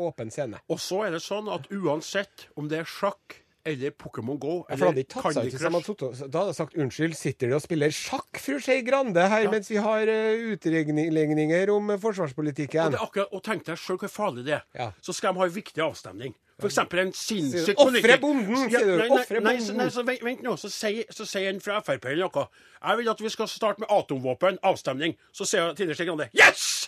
[0.08, 0.60] åpen scene.
[0.72, 4.62] Og så er det sånn at uansett om det er sjakk eller Pokémon Go Ja,
[4.64, 7.64] for eller hadde ikke tatt seg ut Da hadde jeg sagt unnskyld, sitter de og
[7.64, 11.92] spiller sjakk, fru Skei Grande, her mens vi har uh, utregninger om forsvarspolitikken.
[11.92, 12.94] Og, forsvarspolitikken?
[12.96, 14.64] er akkurat, og tenk deg sjøl hvor farlig det er.
[14.76, 14.88] Ja.
[15.04, 16.36] Så skal de ha en viktig avstemning.
[16.60, 18.96] Eksempel en sinnssyk Ofre bonden, sier du.
[18.98, 19.78] nei, nei, Ofre nei, bonden.
[19.80, 20.56] nei, så vent, vent nå.
[20.60, 22.46] Så sier en fra Frp eller noe.
[22.80, 24.60] Jeg vil at vi skal starte med atomvåpen.
[24.66, 25.16] Avstemning.
[25.32, 26.80] Så sier Trine Skei Grande yes!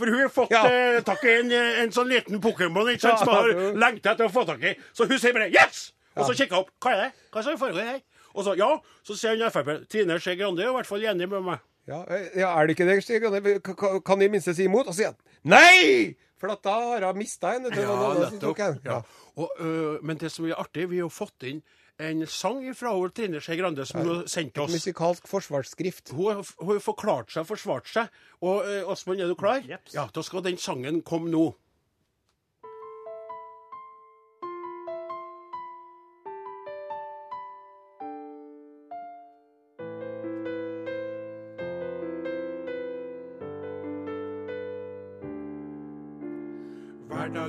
[0.00, 0.64] For hun har fått Ja.
[0.66, 4.26] eh, tak i en, eh, en sånn liten Pokémon ikke sant, som har lengta etter
[4.26, 4.74] å få tak i.
[4.96, 5.90] Så hun sier bare yes!
[6.16, 6.70] Og så kikker hun opp.
[6.82, 7.10] Hva er det?
[7.32, 8.00] Hva som foregår her?
[8.34, 8.70] Og så ja,
[9.06, 9.84] så sier hun Frp.
[9.92, 11.60] Trine Skei Grande er i hvert fall enig med meg.
[11.90, 13.60] Ja, eh, ja, er det ikke det, Skei Grande?
[13.60, 14.86] Ka- ka- Kan de i minste si imot?
[14.88, 16.16] Og så sier han nei!
[16.40, 17.64] For da har hun mista en.
[17.68, 18.58] Ja, nettopp.
[18.84, 19.02] Ja.
[19.36, 21.60] Og, øh, men det som er artig, vi har fått inn
[22.00, 24.70] en sang fra hun Trine Skei Grande som hun sendte oss.
[24.70, 24.78] oss.
[24.80, 26.12] Musikalsk forsvarsskrift.
[26.16, 28.08] Hun har, hun forklart seg, forsvart seg.
[28.40, 29.60] Og Åsmund, er du klar?
[29.68, 29.94] Jeps.
[29.96, 31.50] Ja, Da skal den sangen komme nå.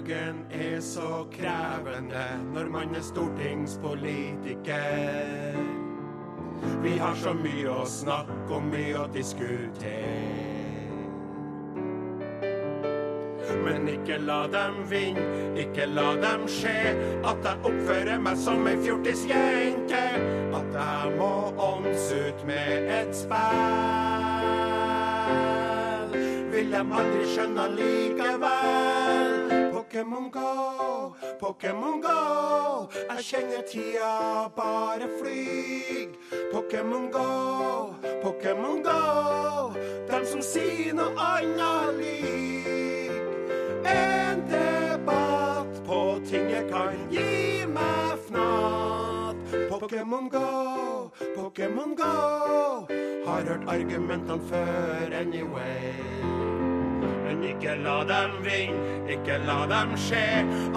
[0.02, 5.58] Hverdagen er så krevende når man er stortingspolitiker.
[6.84, 10.48] Vi har så mye å snakke om, mye å diskutere.
[13.62, 15.22] Men ikke la dem vinne,
[15.62, 16.96] ikke la dem skje.
[17.28, 20.04] At jeg oppfører meg som ei fjortisjente.
[20.58, 23.62] At jeg må ånds ut med et spill.
[26.56, 29.01] Vil dem aldri skjønne likevel.
[29.92, 32.88] Pokémon Go, Pokémon Go.
[33.10, 36.16] Jeg kjenner tida bare flyg.
[36.54, 39.74] Pokémon Go, Pokémon Go.
[40.08, 43.12] Dem som sier noe annet lyg.
[43.84, 49.44] En debatt på tinget kan gi meg fnatt.
[49.68, 52.16] Pokémon Go, Pokémon Go.
[53.28, 56.61] Har hørt argumentene før anyway.
[57.42, 60.26] Ikke la dem vinne, ikke la dem skje.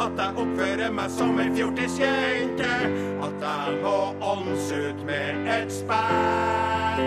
[0.01, 2.71] At jeg oppfører meg som ei fjortisjente.
[3.27, 3.97] At jeg må
[4.33, 7.05] ånds ut med et spill.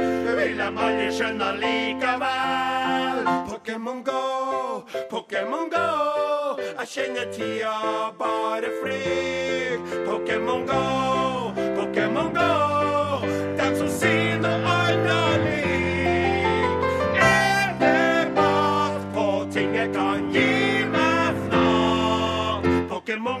[0.00, 3.30] Det vil dem aldri skjønne likevel.
[3.50, 4.22] Pokémon Go,
[5.10, 5.86] Pokémon Go.
[6.80, 7.76] Jeg kjenner tida
[8.18, 9.76] bare flyr.
[10.08, 10.82] Pokémon Go,
[11.76, 12.52] Pokémon Go.
[13.60, 15.69] Dem som sier noe annet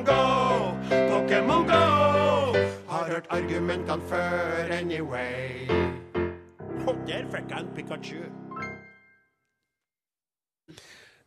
[0.00, 2.58] Pokémon Go, Pokémon Go.
[2.88, 5.68] Har hørt argumentene før anyway.
[6.86, 8.22] Og der fikk jeg en Pikachu.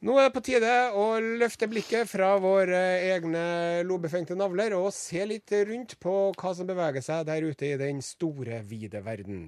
[0.03, 2.81] Nå er det på tide å løfte blikket fra våre
[3.13, 7.77] egne lobefengte navler og se litt rundt på hva som beveger seg der ute i
[7.79, 9.45] den store, vide verden.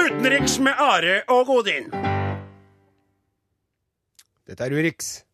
[0.00, 1.92] Utenriks med Are og Odin.
[4.46, 5.26] Dette er Urix.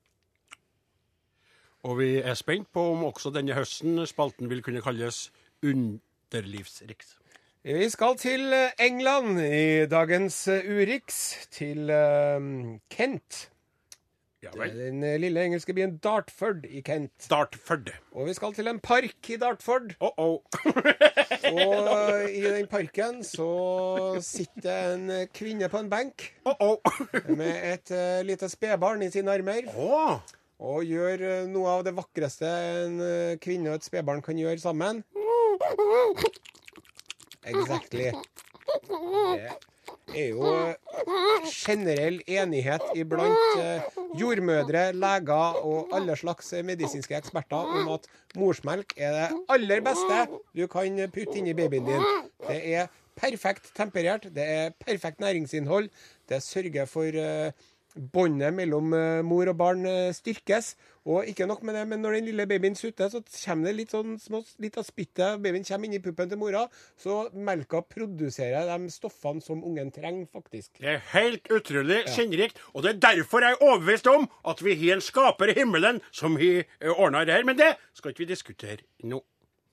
[1.82, 5.32] Og vi er spent på om også denne høsten spalten vil kunne kalles
[5.66, 7.16] Underlivsriks.
[7.62, 13.48] Vi skal til England i dagens Urix, til eh, Kent.
[14.42, 17.28] Ja den lille engelske byen Dartford i Kent.
[17.30, 17.92] Dartford.
[18.12, 19.94] Og vi skal til en park i Dartford.
[20.00, 20.42] Oh -oh.
[21.66, 26.78] Og i den parken så sitter en kvinne på en benk oh -oh.
[27.38, 29.62] med et uh, lite spedbarn i sine armer.
[29.76, 30.18] Åh.
[30.62, 34.62] Og gjør eh, noe av det vakreste en eh, kvinne og et spedbarn kan gjøre
[34.62, 35.02] sammen.
[37.50, 38.12] Exactly.
[40.12, 47.94] Det er jo eh, generell enighet iblant jordmødre, leger og alle slags medisinske eksperter om
[47.96, 48.06] at
[48.38, 52.06] morsmelk er det aller beste du kan putte inni babyen din.
[52.46, 55.90] Det er perfekt temperert, det er perfekt næringsinnhold,
[56.30, 57.18] det sørger for
[57.94, 60.74] båndet mellom eh, mor og barn eh, styrkes.
[61.02, 63.94] Og ikke nok med det, men når den lille babyen sutter, så kommer det litt
[63.94, 65.40] sånn små, litt av spyttet.
[65.42, 66.62] Babyen kommer inn i puppen til mora,
[67.00, 70.70] så melka produserer de stoffene som ungen trenger, faktisk.
[70.78, 74.78] Det er helt utrolig sinnrikt, og det er derfor jeg er overbevist om at vi
[74.84, 76.62] har en skaper i himmelen som har
[76.94, 77.50] ordna det her.
[77.50, 79.24] Men det skal ikke vi diskutere nå.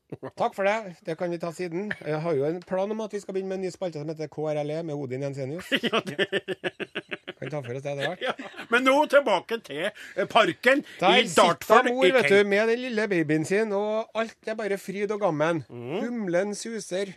[0.09, 0.95] Takk for det.
[1.05, 1.91] Det kan vi ta siden.
[2.05, 4.09] Jeg har jo en plan om at vi skal begynne med en ny spalte som
[4.09, 5.69] heter KRLE med Odin Jensenius.
[7.39, 8.23] Kan ta for oss det etter hvert.
[8.25, 8.33] Ja.
[8.71, 11.85] Men nå tilbake til eh, parken Der i Dartford.
[11.85, 15.21] sitter mor vet du, med den lille babyen sin, og alt er bare fryd og
[15.21, 15.61] gammen.
[15.69, 17.13] Humlen suser,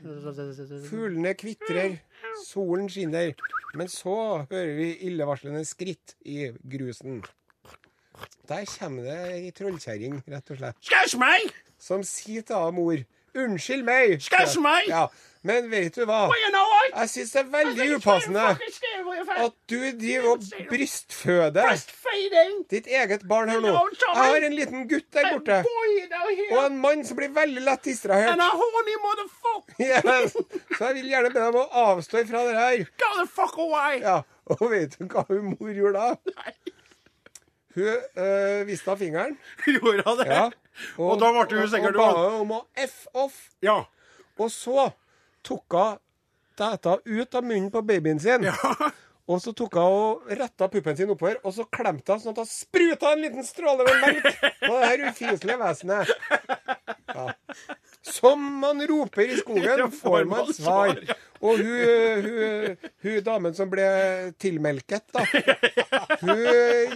[0.87, 1.97] fuglene kvitrer,
[2.47, 3.33] solen skinner.
[3.75, 4.15] Men så
[4.53, 7.23] hører vi illevarslende skritt i grusen.
[8.47, 11.51] Der kommer det ei trollkjerring, rett og slett, Skæsj meg!
[11.83, 14.19] Som sier til henne mor Unnskyld meg.
[14.21, 14.91] Skaus meg!
[14.93, 15.07] Ja,
[15.43, 16.27] Men vet du hva?
[17.01, 18.43] Jeg syns det er veldig upassende
[19.47, 21.65] at du driver og brystføder
[22.71, 23.73] ditt eget barn her nå.
[23.73, 25.63] Jeg har en liten gutt der borte.
[26.53, 28.37] Og en mann som blir veldig lett distrahert.
[29.81, 30.37] Yes.
[30.77, 32.85] Så jeg vil gjerne be deg om å avstå fra det her.
[33.01, 34.03] Go the fuck away.
[34.05, 34.19] Ja,
[34.53, 36.53] Og vet du hva hun mor gjorde da?
[37.75, 39.39] Hun øh, viste av fingeren.
[39.67, 40.29] Gjorde hun det?
[40.29, 40.51] Ja.
[40.99, 43.39] Og da ble hun sikkert Og ba om å f off.
[43.65, 43.83] Ja.
[44.41, 44.89] Og så
[45.45, 46.01] tok hun
[46.59, 48.49] dette ut av munnen på babyen sin.
[48.49, 48.57] Ja.
[49.31, 52.41] Og så tok hun og retta puppen sin oppover, og så klemte hun sånn at
[52.43, 56.11] hun spruta en liten stråle med melk på det her ufiselige vesenet.
[57.13, 57.29] Ja.
[58.03, 60.99] Som man roper i skogen, får man svar.
[61.43, 63.87] Og hun, hun, hun damen som ble
[64.41, 65.25] tilmelket, da,
[66.23, 66.43] hun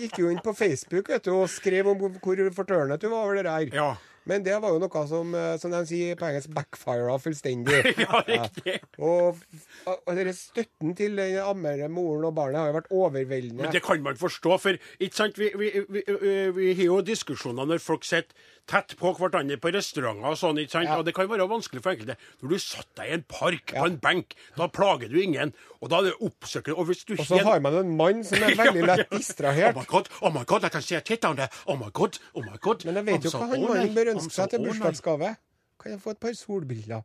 [0.05, 3.41] gikk jo inn på Facebook vet du, og skrev om hvor fortørnet hun var over
[3.41, 3.75] det der.
[3.75, 3.95] Ja.
[4.27, 7.79] Men det var jo noe som, eh, som de sier på engelsk, backfira fullstendig.
[8.07, 8.81] Ja, riktig.
[8.99, 9.39] Og,
[9.87, 13.63] og denne støtten til den ammere moren og barnet har jo vært overveldende.
[13.63, 17.01] Men det kan man forstå, for ikke sant, vi, vi, vi, vi, vi har jo
[17.07, 18.35] diskusjoner når folk sitter
[18.71, 20.89] tett på hverandre på restauranter og sånn, ikke sant?
[20.91, 20.99] Ja.
[20.99, 22.17] og det kan være vanskelig for enkelte.
[22.43, 25.91] Når du satt deg i en park på en benk, da plager du ingen, og
[25.93, 26.77] da er det oppsøkende.
[26.77, 29.75] Og hvis du Og så har man en mann som er veldig lett distrahert.
[29.77, 31.41] Oh my god, oh my god, jeg kan se a tit down.
[31.67, 32.87] Oh my god, oh my god.
[32.89, 35.37] Men jeg vet jo hva han mannen bør ønske seg til bursdagsgave.
[35.83, 37.05] Kan jeg få et par solbriller?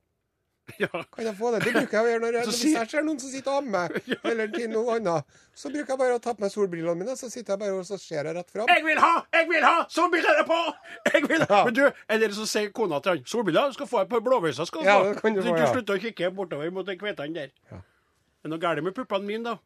[0.79, 0.87] Ja.
[1.15, 1.59] Kan jeg få det?
[1.65, 3.95] Det bruker jeg å gjøre når jeg, sier- jeg ser noen som sitter og ammer,
[4.31, 5.37] eller til noe annet.
[5.57, 7.85] Så bruker jeg bare å ta på meg solbrillene mine, så sitter jeg bare og
[7.89, 8.69] så ser jeg rett fram.
[8.71, 9.11] Jeg vil ha!
[9.35, 9.73] Jeg vil ha!
[9.91, 10.59] Solbriller på!
[11.11, 11.49] Jeg vil ha!
[11.57, 11.63] Ja.
[11.67, 13.73] Men du, er det som sier kona til han solbriller?
[13.73, 14.69] Du skal få et par blåveiser.
[14.69, 15.67] skal du Ja, det kan du få, ja.
[15.73, 17.51] slutte å kikke bortover mot den kvetene der.
[17.73, 17.81] Ja.
[17.81, 19.57] Det er noe galt med puppene mine, da.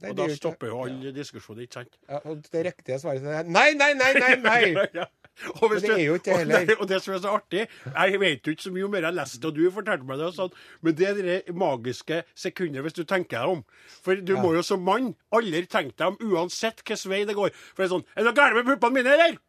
[0.00, 1.98] Nei, Og da er stopper jo all diskusjon, ikke sant?
[2.08, 4.38] Ja, og det riktige svaret er nei, nei, nei, nei!
[4.46, 5.04] nei.
[5.40, 5.52] Ja.
[5.56, 7.62] Og Men det er jo ikke det og nei, Og det som er så artig
[7.64, 10.26] Jeg vet jo ikke så mye om det jeg leste og du fortalte meg det,
[10.30, 13.62] og sånn, men det er det magiske sekundet hvis du tenker deg om.
[14.04, 17.54] For du må jo som mann aldri tenke deg om uansett hvilken vei det går.
[17.72, 19.40] For det er sånn Er det noe galt med puppene mine, eller?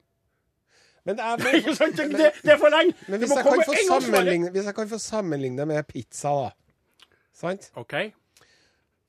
[1.04, 1.98] Men, jeg må, Ikke sant?
[1.98, 2.96] Det, det er for lenge!
[3.08, 7.08] men hvis, jeg kan få sammenligne, hvis jeg kan få sammenligne med pizza, da.
[7.42, 7.72] Sant?
[7.76, 7.96] OK.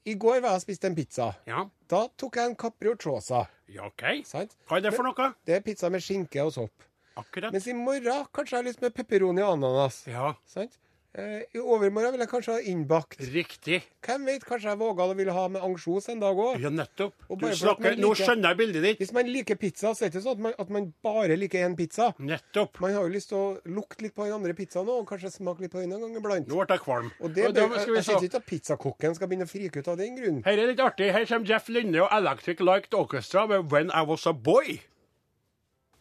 [0.05, 1.29] I går var jeg og spiste en pizza.
[1.47, 1.65] Ja.
[1.91, 3.45] Da tok jeg en capricciosa.
[3.71, 4.03] ja, OK.
[4.27, 4.57] Sant?
[4.67, 5.29] Hva er det for noe?
[5.47, 6.89] Det er pizza med skinke og sopp.
[7.21, 7.53] Akkurat.
[7.53, 10.01] Mens i morgen kanskje jeg har lyst med pepperoni og ananas.
[10.09, 10.79] Ja, Sant?
[11.13, 13.19] Eh, I overmorgen vil jeg kanskje ha innbakt.
[13.35, 13.83] riktig.
[14.01, 16.57] Hvem vet, kanskje jeg våga å ville ha med ansjos en dag òg.
[16.63, 17.13] Ja, nettopp.
[17.29, 18.99] Og Du at man Nå skjønner jeg bildet ditt.
[19.03, 21.67] Hvis man liker pizza, så er det ikke sånn at man, at man bare liker
[21.69, 22.15] én pizza.
[22.19, 22.81] Nettopp.
[22.81, 25.35] Man har jo lyst til å lukte litt på den andre pizzaen òg, og kanskje
[25.37, 26.49] smake litt på den en gang iblant.
[26.49, 27.11] Nå ble jeg kvalm.
[27.21, 29.79] Og det, Og skal jeg vi jeg syns ikke at pizzakokken skal begynne å frike
[29.85, 30.41] ut av den grunn.
[30.49, 31.13] Her er litt artig.
[31.13, 34.81] Her kommer Jeff Lynne og Electric Liked Orchestra med When I Was A Boy.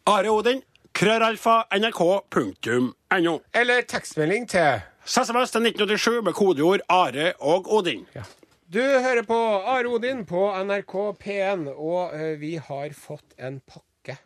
[0.06, 0.62] Are Odin,
[0.94, 3.40] krøralfa, nrk.no.
[3.52, 8.04] Eller tekstmelding til SMS til 1987 med kodeord Are og Odin.
[8.72, 9.38] Du hører på
[9.68, 14.16] Are Odin på NRK P1, og eh, vi har fått en pakke.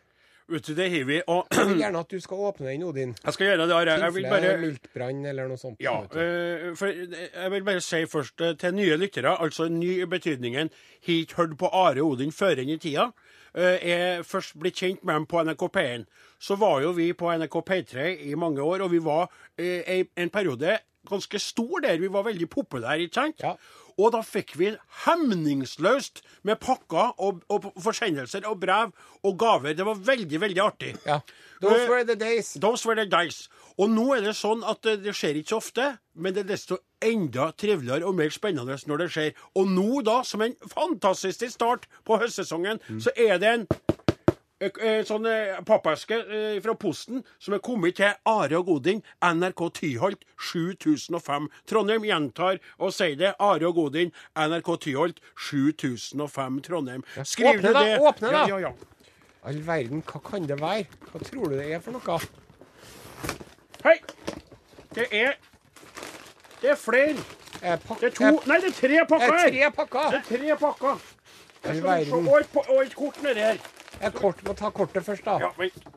[0.47, 1.17] Vet du, det har vi.
[1.27, 3.15] Og Jeg vil gjerne at du skal åpne den, Odin.
[3.25, 3.97] jeg skal gjøre det, Are.
[4.05, 5.81] Jeg vil Tilfelle bare miltbrann eller noe sånt.
[5.83, 9.97] Ja, vet eh, for jeg vil bare si først eh, til nye lyttere, altså ny
[10.05, 13.09] i betydningen har ikke hørt på Are Odin før enn i tida.
[13.57, 16.05] Eh, er først blitt kjent med dem på NRK P1.
[16.39, 20.03] Så var jo vi på NRK P3 i mange år, og vi var eh, i
[20.21, 21.97] en periode ganske stor der.
[21.99, 23.41] Vi var veldig populære, ikke sant?
[23.43, 23.55] Ja.
[23.97, 24.67] Og da fikk vi
[25.07, 28.91] hemningsløst med pakker og, og forsendelser og brev
[29.25, 29.73] og gaver.
[29.73, 30.95] Det var veldig, veldig artig.
[31.07, 31.19] ja.
[31.61, 32.53] Those Eh, were the days.
[32.61, 33.47] Those were the dice.
[33.77, 35.87] Og nå er det sånn at det, det skjer ikke så ofte,
[36.17, 39.35] men det er desto enda triveligere og mer spennende når det skjer.
[39.59, 43.67] Og nå, da, som en fantastisk start på høstsesongen, så er det en
[44.57, 49.03] eh, eh, sånn eh, pappeske eh, fra Posten som er kommet til Are og Godin,
[49.21, 51.45] NRK Tyholt 7005.
[51.69, 53.35] Trondheim gjentar og sier det.
[53.37, 57.05] Are og Godin, NRK Tyholt 7005 Trondheim.
[57.21, 57.77] Skriv Åpne det.
[57.77, 58.41] da, åpne da.
[58.49, 59.13] Ja, ja, ja.
[59.47, 60.89] All verden, hva kan det være?
[61.11, 62.17] Hva tror du det er for noe?
[63.83, 63.97] Hei!
[64.95, 65.33] Det er
[66.61, 67.13] Det er flere.
[67.61, 69.49] Det er to Nei, det er tre pakker her.
[69.49, 70.09] Det er tre pakker!
[70.11, 71.03] Det er tre pakker.
[71.63, 72.15] Jeg Skal vi se.
[72.15, 73.61] Og et, og et kort nedi her.
[74.01, 75.37] Jeg kort, må ta kortet først, da.
[75.41, 75.87] Ja, vent.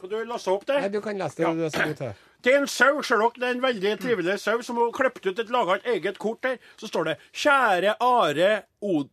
[0.00, 0.78] Kan du lese opp det?
[0.80, 2.12] Nei, du kan lese det, du er så god til.
[2.44, 3.30] Det er en sau, ser dere.
[3.40, 6.42] Det er en veldig trivelig sau som har klippet ut et laga et eget kort
[6.44, 6.58] der.
[6.76, 8.50] Så står det 'Kjære Are
[8.82, 9.08] Od...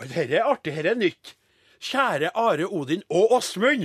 [0.00, 0.72] Oi, dette er artig.
[0.76, 1.34] Dette er nytt.
[1.80, 3.84] Kjære Are Odin og Åsmund.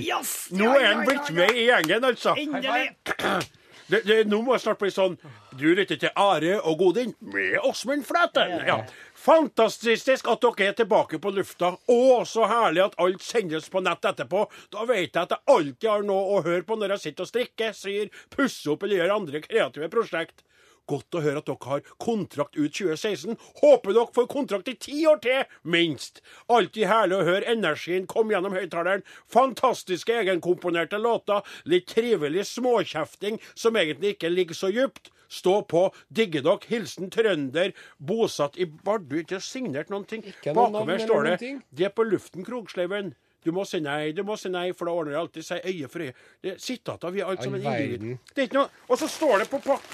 [0.56, 2.36] Nå er han blitt med i gjengen, altså.
[3.86, 5.12] Det, det, nå må jeg snart bli sånn
[5.54, 8.56] Du lytter til Are og Godin med Åsmund Flaten.
[8.66, 8.80] Ja.
[9.14, 11.76] Fantastisk at dere er tilbake på lufta.
[11.86, 14.46] og så herlig at alt sendes på nett etterpå.
[14.74, 17.30] Da vet jeg at jeg alltid har noe å høre på når jeg sitter og
[17.30, 20.45] strikker, syr, pusser opp eller gjør andre kreative prosjekt.
[20.86, 23.34] Godt å høre at dere har kontrakt ut 2016.
[23.62, 26.22] Håper dere får kontrakt i ti år til, minst.
[26.52, 29.02] Alltid herlig å høre energien komme gjennom høyttaleren.
[29.32, 31.42] Fantastiske egenkomponerte låter.
[31.66, 35.10] Litt trivelig småkjefting som egentlig ikke ligger så djupt.
[35.28, 35.88] Stå på.
[36.14, 36.62] Digger dere.
[36.70, 39.18] Hilsen trønder, bosatt i Bardu.
[39.24, 40.22] Ikke signert noen ting.
[40.54, 41.86] Bakom her står det De.
[41.88, 43.14] Er på luften, Krogsleiven.
[43.46, 45.90] Du må si nei, du må si nei, for da ordner det alltid seg øye
[45.90, 46.14] for øye.
[46.42, 47.12] Det er sitater.
[47.14, 47.92] Vi er alt All som en individ.
[48.00, 48.16] verden.
[48.34, 49.90] Det er ikke noe Og så står det på pak...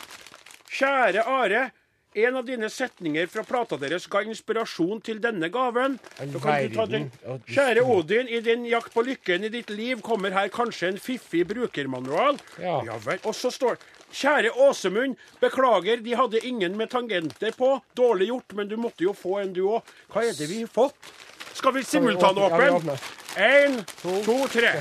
[0.73, 1.71] Kjære Are.
[2.15, 5.95] En av dine setninger fra plata deres ga inspirasjon til denne gaven.
[6.21, 11.47] Kjære Odin, i din jakt på lykken i ditt liv kommer her kanskje en fiffig
[11.49, 12.37] brukermanual.
[12.61, 12.83] Ja.
[13.07, 13.21] vel.
[13.25, 13.81] Og så står
[14.13, 17.79] Kjære Åsemund, beklager, de hadde ingen med tangenter på.
[17.97, 19.95] Dårlig gjort, men du måtte jo få en, du òg.
[20.13, 21.13] Hva er det vi har fått?
[21.57, 22.99] Skal vi simultanåpne?
[23.41, 24.77] Én, to, tre.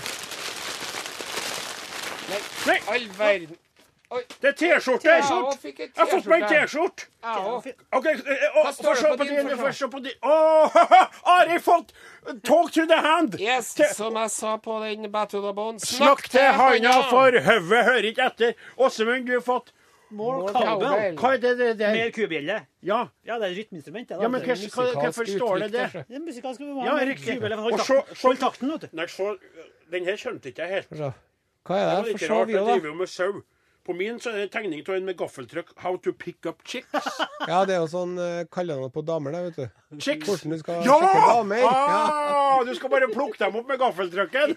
[2.67, 3.60] Nei, All verden.
[4.11, 5.07] Det er T-skjorte!
[5.07, 7.05] Jeg har fått meg en T-skjorte.
[7.95, 10.17] OK, eh, Hva står få se på din, Få se på din.
[10.21, 11.93] Å, fått
[12.43, 13.37] talk to the hand!
[13.39, 15.87] Yes, som jeg sa på den Battle of Bones.
[15.95, 18.57] Snakk til handa, for hodet hører ikke etter.
[18.77, 19.71] Åsemund, du har fått
[20.11, 21.15] More cowbell.
[21.15, 21.93] Hva er det det der?
[21.95, 22.57] Mer kubjelle.
[22.83, 24.09] Ja, Ja, det er rytmeinstrument.
[24.11, 25.85] ja men det hvorfor står det det?
[26.03, 27.39] er musikalsk Ja, riktig.
[27.39, 28.03] Hold så-
[28.35, 28.97] takten, så- vet du.
[28.97, 29.37] Nei, så
[29.91, 30.89] Den her skjønte ikke jeg helt.
[30.89, 32.07] Hva er Det For det?
[32.07, 32.47] litt Få se rart.
[32.47, 33.41] vi Jeg òg, driver da.
[33.91, 35.73] På min så er det en tegning av en med gaffeltrykk.
[35.83, 36.87] How to pick up chicks.
[37.49, 39.97] Ja, det er jo sånn uh, kallenavn på damer, det, vet du.
[40.05, 40.29] Chicks.
[40.29, 40.95] Hvordan du skal Ja!
[41.01, 41.63] sjekke damer.
[41.65, 41.71] Ja.
[42.53, 44.53] Ah, du skal bare plukke dem opp med gaffeltrykken.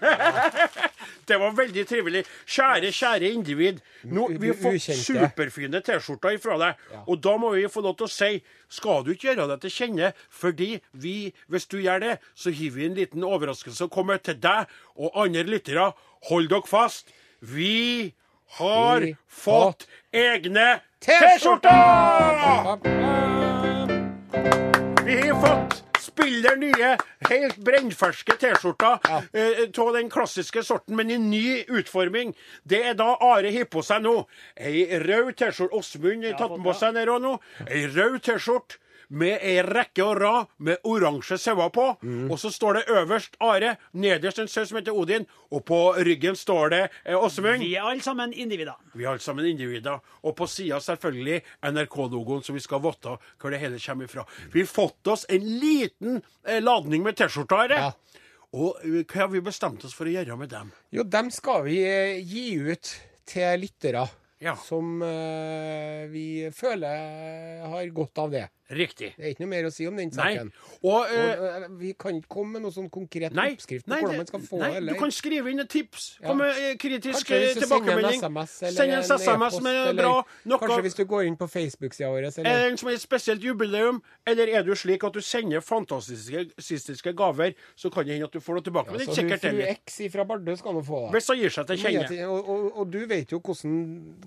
[1.27, 2.21] Det var veldig trivelig.
[2.45, 3.81] Kjære, kjære individ.
[4.13, 6.83] Nå, vi har fått superfine T-skjorter ifra deg.
[7.09, 8.31] Og da må vi få lov til å si
[8.77, 11.15] skal du ikke gjøre deg til kjenne, fordi vi,
[11.51, 15.17] hvis du gjør det, så gir vi en liten overraskelse og kommer til deg og
[15.25, 15.89] andre lyttere.
[16.29, 17.09] Hold dere fast.
[17.41, 18.13] Vi
[18.47, 21.71] har fått egne T-skjorter!
[25.05, 25.83] Vi har fått
[26.15, 26.97] spiller nye,
[27.29, 28.97] helt brennferske T-skjorter
[29.81, 32.33] av den klassiske sorten, men i ny utforming.
[32.63, 34.15] Det er da Are har på seg nå.
[34.55, 35.75] Ei rød T-skjorte.
[35.75, 37.35] Åsmund har tatt på seg den òg nå.
[37.67, 38.79] Ei rød T-skjorte.
[39.09, 41.85] Med ei rekke og rad med oransje sauer på.
[42.29, 46.35] Og så står det øverst Are, nederst en sau som heter Odin, og på ryggen
[46.35, 47.59] står det eh, Åsmund.
[47.61, 48.75] Vi er alle sammen individer.
[48.95, 49.99] Vi er alle sammen individer.
[50.23, 51.41] Og på sida selvfølgelig
[51.71, 54.25] NRK-logoen, så vi skal vite hvor det hele kommer ifra.
[54.53, 57.75] Vi har fått oss en liten eh, ladning med T-skjorter.
[57.77, 57.91] Ja.
[58.55, 60.69] Og eh, hva har vi bestemt oss for å gjøre med dem?
[60.95, 62.93] Jo, dem skal vi eh, gi ut
[63.27, 64.05] til lyttere
[64.43, 64.53] Ja.
[64.59, 68.45] som eh, vi føler har godt av det.
[68.65, 69.11] Riktig.
[69.13, 70.47] Det er ikke noe mer å si om den saken.
[70.89, 74.21] Og eh, vi kan ikke komme med noe sånn konkret Nei, oppskrift på nei, hvordan
[74.23, 74.95] man skal få nei, det.
[74.95, 76.07] du kan skrive inn et tips.
[76.17, 76.31] Ja.
[76.31, 78.07] Kom med eh, kritisk Kanskje Send en.
[78.09, 80.15] SMS eller Send en en SMS med eller bra.
[80.49, 82.25] Noe Kanskje hvis du går inn på Facebook-sida vår.
[82.25, 85.21] Er Eller, det en som er et spesielt jubileum, eller er du slik at du
[85.21, 88.97] sender fantastiske gaver, så kan det hende at du får noe tilbake.
[88.97, 89.63] Men det er fru.
[89.75, 91.15] X fra Bardu skal nå få det.
[91.19, 92.19] Hvis hun gir seg til kjenne.
[92.33, 93.79] Og, og, og du vet jo hvordan,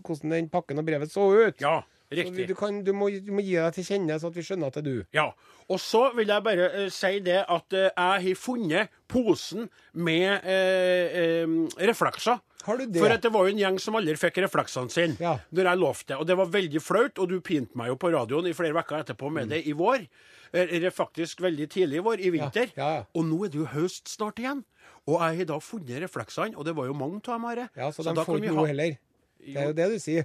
[0.07, 1.59] hvordan den pakken og brevet så ut.
[1.59, 2.47] Ja, riktig.
[2.49, 4.79] du, kan, du, må, du må gi deg til kjenne, så at vi skjønner at
[4.79, 5.07] det er du.
[5.17, 5.27] Ja.
[5.69, 7.93] Og så vil jeg bare uh, si det at uh, jeg
[8.29, 12.41] har funnet posen med uh, reflekser.
[12.69, 13.01] Har du det?
[13.01, 15.37] For at det var jo en gjeng som aldri fikk refleksene sine Ja.
[15.55, 16.17] når jeg lovte det.
[16.21, 18.99] Og det var veldig flaut, og du pinte meg jo på radioen i flere uker
[19.05, 19.35] etterpå Mm.
[19.39, 20.09] med det i vår.
[20.53, 22.71] Eller faktisk veldig tidlig i vår, i vinter.
[22.77, 23.05] Ja, ja.
[23.15, 24.65] Og nå er det jo høst snart igjen.
[25.07, 27.69] Og jeg har da funnet refleksene, og det var jo mange av dem, Are.
[27.77, 28.97] Ja, så, så de får ikke noe heller.
[29.39, 30.25] Det er jo det du sier.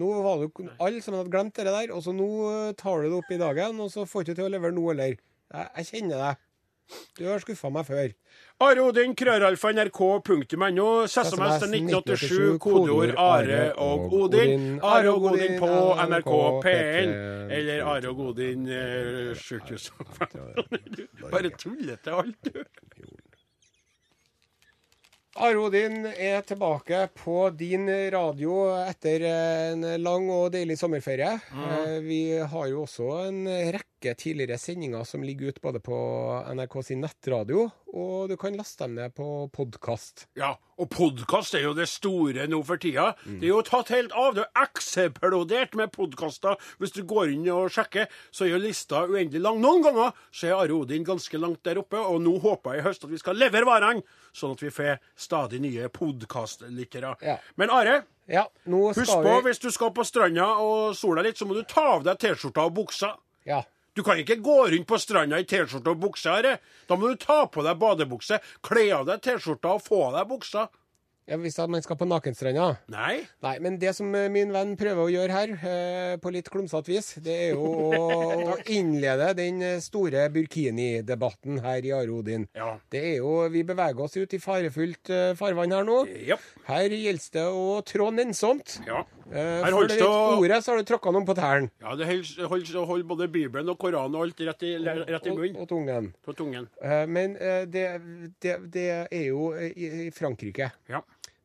[0.00, 3.02] Nå var det jo alle som hadde glemt det der, og så nå eh, tar
[3.02, 5.18] du det opp i dagen, og så får du ikke til å levere noe heller.
[5.50, 6.46] Jeg, jeg kjenner deg.
[7.18, 8.08] Du har skuffa meg før.
[8.66, 14.80] Are Odin, krøralfa, nrk.no, SMS til 1987, kodeord Are og Odin.
[14.82, 15.70] Are og Odin på
[16.10, 16.32] NRK
[16.66, 17.14] P1,
[17.58, 19.90] eller Are og Odin eh, sjukehus.
[21.32, 22.62] Bare tullete alt, du.
[25.38, 31.36] Are Odin er tilbake på din radio etter en lang og deilig sommerferie.
[31.54, 32.08] Mm.
[32.08, 35.96] Vi har jo også en rekke tidligere sendinger som ligger ute både på
[36.54, 40.24] NRK sin nettradio, og du kan laste dem ned på podkast.
[40.38, 43.10] Ja, og podkast er jo det store nå for tida.
[43.26, 44.36] Det er jo tatt helt av.
[44.38, 46.56] Det er eksplodert med podkaster.
[46.80, 49.60] Hvis du går inn og sjekker, så er jo lista uendelig lang.
[49.62, 52.86] Noen ganger så er Are Odin ganske langt der oppe, og nå håper jeg i
[52.88, 57.16] høst at vi skal levere varene, sånn at vi får stadig nye podkastlyttere.
[57.26, 57.36] Ja.
[57.60, 61.48] Men Are, Ja, husk på vi hvis du skal på stranda og sola litt, så
[61.50, 63.16] må du ta av deg T-skjorta og buksa.
[63.48, 63.64] Ja.
[64.00, 66.32] Du kan ikke gå rundt på stranda i T-skjorte og bukse.
[66.32, 66.54] Herre.
[66.88, 70.30] Da må du ta på deg badebukse, kle av deg T-skjorta og få av deg
[70.30, 70.70] buksa.
[71.28, 72.70] Ja, Hvis man skal på nakenstranda?
[72.90, 73.20] Nei.
[73.44, 76.90] Nei, men det som eh, min venn prøver å gjøre her, eh, på litt klumsete
[76.90, 78.00] vis, det er jo å,
[78.54, 82.48] å innlede den eh, store burkini-debatten her i Are Odin.
[82.56, 82.72] Ja.
[82.90, 86.06] Det er jo, Vi beveger oss ut i farefullt farvann her nå.
[86.24, 86.40] Ja.
[86.72, 88.80] Her gjelder det å trå nennsomt.
[88.88, 89.04] ja.
[89.30, 91.70] Eh, Her holdes det litt å- ordet, så har du tråkka noen på tærne.
[91.80, 95.30] Ja, det holder holder- holder både Bibelen og Koranen og alt rett i, rett i
[95.30, 95.56] Og, munnen.
[95.62, 96.12] og tungen.
[96.26, 96.68] På tungen.
[96.82, 97.84] Eh, Men eh, det,
[98.40, 100.72] det, det er jo eh, i, i Frankrike.
[100.88, 101.00] Ja.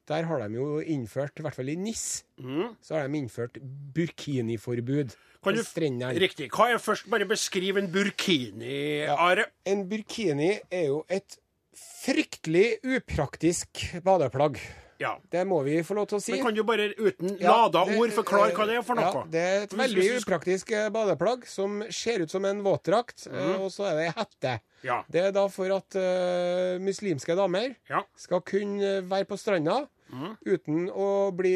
[0.08, 2.76] Der har de jo innført, i hvert fall i NIS, Mm.
[2.82, 3.58] så har de innført
[3.94, 6.14] burkiniforbud Kan på du, strendene.
[6.20, 6.50] riktig.
[6.52, 7.08] Hva er først?
[7.10, 9.46] Bare beskriv en burkini, Are.
[9.66, 11.38] En burkini er jo et
[11.76, 14.60] fryktelig upraktisk badeplagg.
[15.02, 15.16] Ja.
[15.32, 16.36] Det må vi få lov til å si.
[16.36, 19.10] Men kan du bare uten Ja, lada ord forklare hva det er for noe?
[19.12, 23.58] Ja, det er et veldig upraktisk eh, badeplagg som ser ut som en våtdrakt, mm.
[23.60, 24.56] og så er det ei hette.
[24.86, 25.02] Ja.
[25.12, 27.74] Det er da for at uh, muslimske damer
[28.22, 30.36] skal kunne være på stranda Mm.
[30.46, 31.56] uten å bli,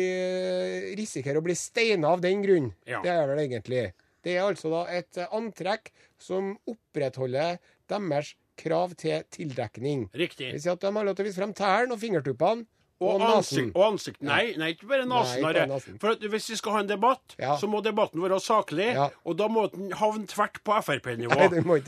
[0.97, 2.71] risikere å bli steina av den grunn.
[2.81, 3.83] Det er vel egentlig.
[4.25, 10.09] Det er altså da et antrekk som opprettholder deres krav til tildekning.
[10.11, 12.65] Det vil si at de har lov til å vise frem tærne og fingertuppene
[12.99, 14.17] Og, ansikt, og ansikt.
[14.27, 15.99] Nei, nei, ikke bare nesen.
[16.01, 17.53] For at hvis vi skal ha en debatt, Ja.
[17.55, 18.89] så må debatten være saklig.
[18.93, 19.05] Ja.
[19.23, 21.37] Og da må den havne tvert på Frp-nivå.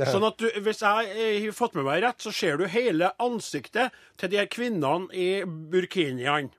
[0.08, 3.12] Sånn at du, hvis jeg eh, har fått med meg rett, så ser du hele
[3.20, 6.52] ansiktet til de her kvinnene i burkiniene.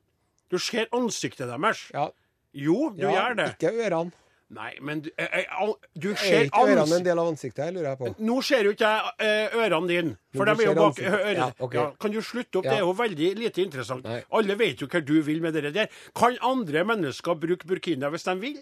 [0.52, 1.86] Du ser ansiktet deres.
[1.94, 2.10] Ja,
[2.52, 3.46] Jo, du gjør det.
[3.56, 4.12] Ikke ørene.
[4.52, 7.62] Nei, men du, jeg, eh, al- du Er ser ikke ørene en del av ansiktet,
[7.64, 8.10] her, lurer jeg på?
[8.28, 11.38] Nå ser jo ikke jeg eh, ørene dine, for de er jo bak ansiktet.
[11.38, 11.80] Ja, okay.
[11.80, 12.68] Ja, kan du slutte opp?
[12.68, 12.74] Ja.
[12.74, 14.04] Det er jo veldig lite interessant.
[14.04, 14.18] Nei.
[14.40, 15.88] Alle vet jo hva du vil med det der.
[16.14, 18.60] Kan andre mennesker bruke burkina hvis de vil?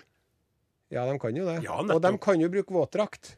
[0.94, 1.60] Ja, de kan jo det.
[1.66, 3.36] Ja, og de kan jo bruke våtdrakt.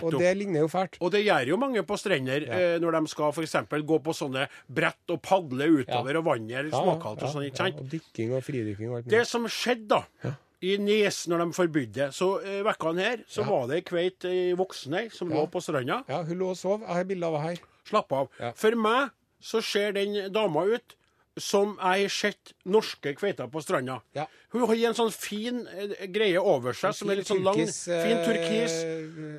[0.00, 0.94] Og det ligner jo fælt.
[1.04, 3.56] Og det gjør jo mange på strender eh, når de skal f.eks.
[3.84, 7.44] gå på sånne brett og padle utover, og vannet er småkaldt og sånn.
[7.50, 7.82] ikke sant?
[7.82, 10.32] og dykking og fridykking og alt Det som skjedde da,
[10.64, 13.48] i Nes når de forbød det, så eh, vekkene her, så Ja.
[13.50, 14.26] var det ei kveit
[14.58, 15.36] voksen ei som Ja.
[15.42, 16.02] lå på stranda.
[16.08, 16.80] Ja, hun lå og sov.
[16.80, 17.64] Jeg har bilde av henne her.
[17.84, 18.28] Slapp av.
[18.40, 18.52] Ja.
[18.56, 19.10] For meg
[19.42, 20.94] så ser den dama ut
[21.36, 24.00] som jeg har sett norske kveiter på stranda.
[24.14, 24.26] Ja.
[24.54, 27.56] Hun har en sånn fin eh, greie over seg, som er litt sånn lang.
[27.58, 28.76] turkis, eh, Fin turkis.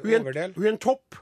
[0.03, 1.15] Hun er en, hun er en topp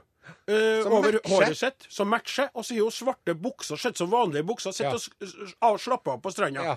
[0.48, 1.28] Uh, over matcher.
[1.28, 2.48] håret sitt, som matcher.
[2.54, 4.72] Og så har hun svarte bukser, sett som vanlige bukser.
[4.72, 5.68] Sitter Ja.
[5.70, 6.62] og slapper av på stranda.
[6.64, 6.76] Ja.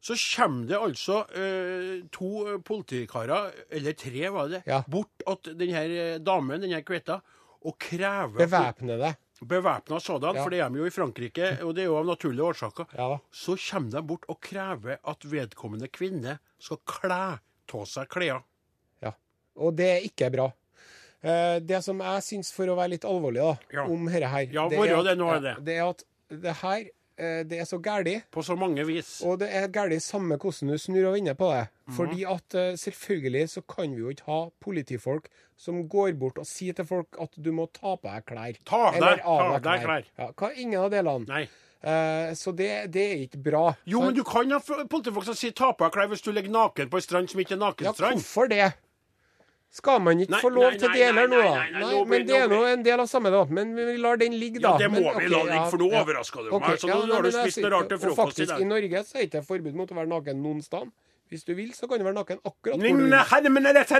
[0.00, 4.82] Så kommer det altså eh, to eh, politikarer, eller tre var det, Ja.
[4.88, 5.10] bort
[5.44, 7.20] til denne eh, damen, denne kveita,
[7.64, 9.14] og krever Bevæpnede.
[9.44, 10.42] Bevæpna sådan, Ja.
[10.42, 12.86] for det er de jo i Frankrike, og det er jo av naturlige årsaker.
[12.96, 13.18] Ja.
[13.32, 17.20] Så kommer de bort og krever at vedkommende kvinne skal kle
[17.72, 18.42] av seg klær.
[19.02, 19.12] Ja.
[19.56, 20.50] Og det er ikke bra.
[21.22, 23.84] Eh, det som jeg syns, for å være litt alvorlig da, Ja.
[23.84, 25.76] om dette her Ja, det, er at- det, det.
[25.76, 26.84] er at det her
[27.50, 28.16] det er så gæli.
[28.32, 29.20] På så mange vis.
[29.26, 31.66] Og det er gærent samme hvordan du snur og vender på det.
[31.86, 31.96] Mhm.
[31.96, 35.28] Fordi at eh, selvfølgelig så kan vi jo ikke ha politifolk
[35.60, 38.56] som går bort og sier til folk at du må ta på deg klær.
[38.64, 40.04] Ta av deg- ta av deg klær.
[40.18, 41.26] Ja, hva, ingen av delene.
[41.28, 41.42] Nei.
[41.82, 43.74] Eh, så det, det er ikke bra.
[43.88, 44.06] Jo, Sant?
[44.10, 44.58] men du kan ha
[44.88, 47.40] politifolk som sier 'ta på deg klær' hvis du ligger naken på ei strand som
[47.40, 48.16] ikke er nakenstrand.
[48.16, 48.72] Ja, hvorfor det?
[49.70, 51.58] Skal man ikke Nei, få lov nei, til det deler nå, da?
[51.78, 53.44] nei, men det er nå en del av samme, da.
[53.54, 54.72] Men vi lar den ligge, da.
[54.74, 56.00] Ja, det må men, vi ok, la ligge, for nå ja.
[56.02, 56.80] overrasker du okay, meg.
[56.82, 58.64] Så nå har du spist noe rart til frokost frokost i faktisk, dag.
[58.64, 60.90] i Norge så er det ikke forbud mot å være naken noen sted.
[61.30, 63.04] Hvis du vil, så kan du være naken akkurat hvor du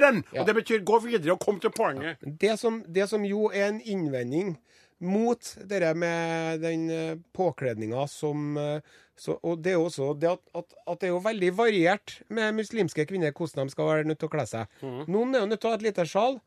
[0.03, 0.23] vil.
[0.35, 2.19] Og det betyr gå videre og kom til poenget.
[2.43, 4.57] Det som, det som jo er en innvending
[5.01, 8.81] mot det med den eh, påkledninga som eh,
[9.21, 12.15] så, Og det er jo også det at, at, at det er jo veldig variert
[12.33, 14.79] med muslimske kvinner hvordan de skal være nødt til å kle seg.
[14.81, 15.03] Mm.
[15.13, 16.39] Noen er jo nødt til å ha et lite sjal.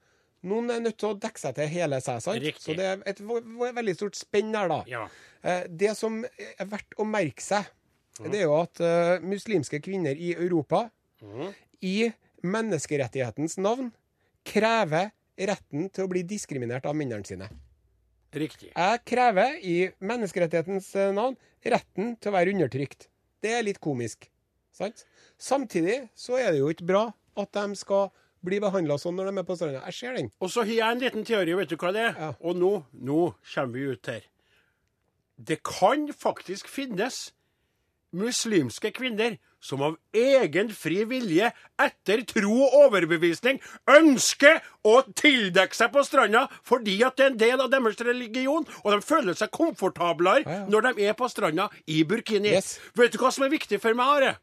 [0.49, 2.23] Noen er nødt til å dekke seg til hele seg.
[2.25, 2.41] sant?
[2.41, 2.63] Riktig.
[2.65, 3.21] Så det er et
[3.77, 4.79] veldig stort spenn der, da.
[4.89, 5.03] Ja.
[5.45, 7.69] Eh, Det som er verdt å merke seg,
[8.25, 10.83] det er jo at uh, muslimske kvinner i Europa,
[11.81, 12.11] i
[12.45, 13.87] menneskerettighetens navn,
[14.45, 17.47] krever retten til å bli diskriminert av mennene sine.
[18.33, 18.71] Riktig.
[18.73, 23.07] Jeg krever i menneskerettighetens eh, navn retten til å være undertrykt.
[23.43, 24.29] Det er litt komisk.
[24.73, 25.05] Sant?
[25.37, 27.03] Samtidig så er det jo ikke bra
[27.37, 28.09] at de skal
[28.43, 29.83] bli behandla sånn når de er på stranda.
[29.91, 30.31] Jeg ser den.
[30.43, 32.17] Og så har jeg en liten teori, vet du hva det er?
[32.19, 32.31] Ja.
[32.41, 33.21] Og nå, nå
[33.53, 34.25] kommer vi ut her.
[35.37, 37.29] Det kan faktisk finnes
[38.13, 41.49] muslimske kvinner som av egen fri vilje,
[41.79, 47.41] etter tro og overbevisning, ønsker å tildekke seg på stranda fordi at det er en
[47.45, 50.65] del av deres religion, og de føler seg komfortablere Ja, ja.
[50.71, 52.51] når de er på stranda i burkini.
[52.57, 52.75] Yes.
[52.97, 54.33] Vet du hva som er viktig for meg, Are?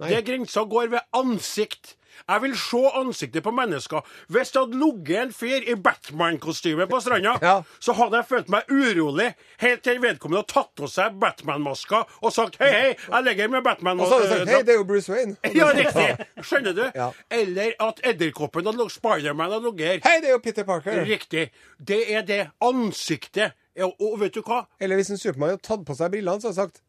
[0.00, 0.08] Nei.
[0.14, 1.94] Det grensa går ved ansikt.
[2.28, 4.04] Jeg vil se ansiktet på mennesker.
[4.30, 7.62] Hvis det hadde ligget en fyr i Batman-kostyme på stranda, Ja.
[7.82, 12.32] så hadde jeg følt meg urolig helt til vedkommende hadde tatt av seg Batman-maska og
[12.32, 14.78] sagt hei, hei, jeg ligger med batman Og så hadde du sagt hei, det er
[14.78, 15.36] jo Bruce Wayne.
[15.58, 16.26] Ja, riktig.
[16.46, 16.84] Skjønner du?
[17.02, 17.10] Ja.
[17.30, 20.06] Eller at edderkoppen hadde ligget- Spiderman hadde ligget.
[20.06, 21.04] Hei, det er jo Peter Parker.
[21.04, 21.50] Riktig.
[21.82, 23.52] Det er det ansiktet.
[23.76, 24.64] Ja, og vet du hva?
[24.80, 26.83] Eller hvis en Supermann hadde tatt på seg brillene, så hadde jeg sagt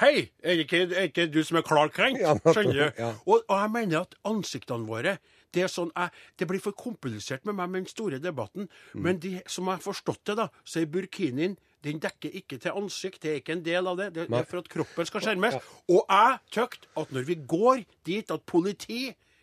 [0.00, 2.22] Hei, er det ikke, er ikke du som er Clark Kent?
[2.46, 2.84] Skjønner du?
[2.98, 3.10] ja.
[3.26, 5.18] Og, og jeg mener at ansiktene våre
[5.52, 6.08] det, er sånn, jeg,
[6.40, 8.70] det blir for komplisert med meg med den store debatten.
[8.94, 9.02] Mm.
[9.04, 12.78] Men de, som jeg har forstått det, da, så er burkinien den dekker ikke til
[12.78, 13.20] ansikt.
[13.20, 14.12] Det er ikke en del av det.
[14.14, 15.58] Det, det er for at kroppen skal skjermes.
[15.90, 19.02] Og jeg tykte at når vi går dit at politi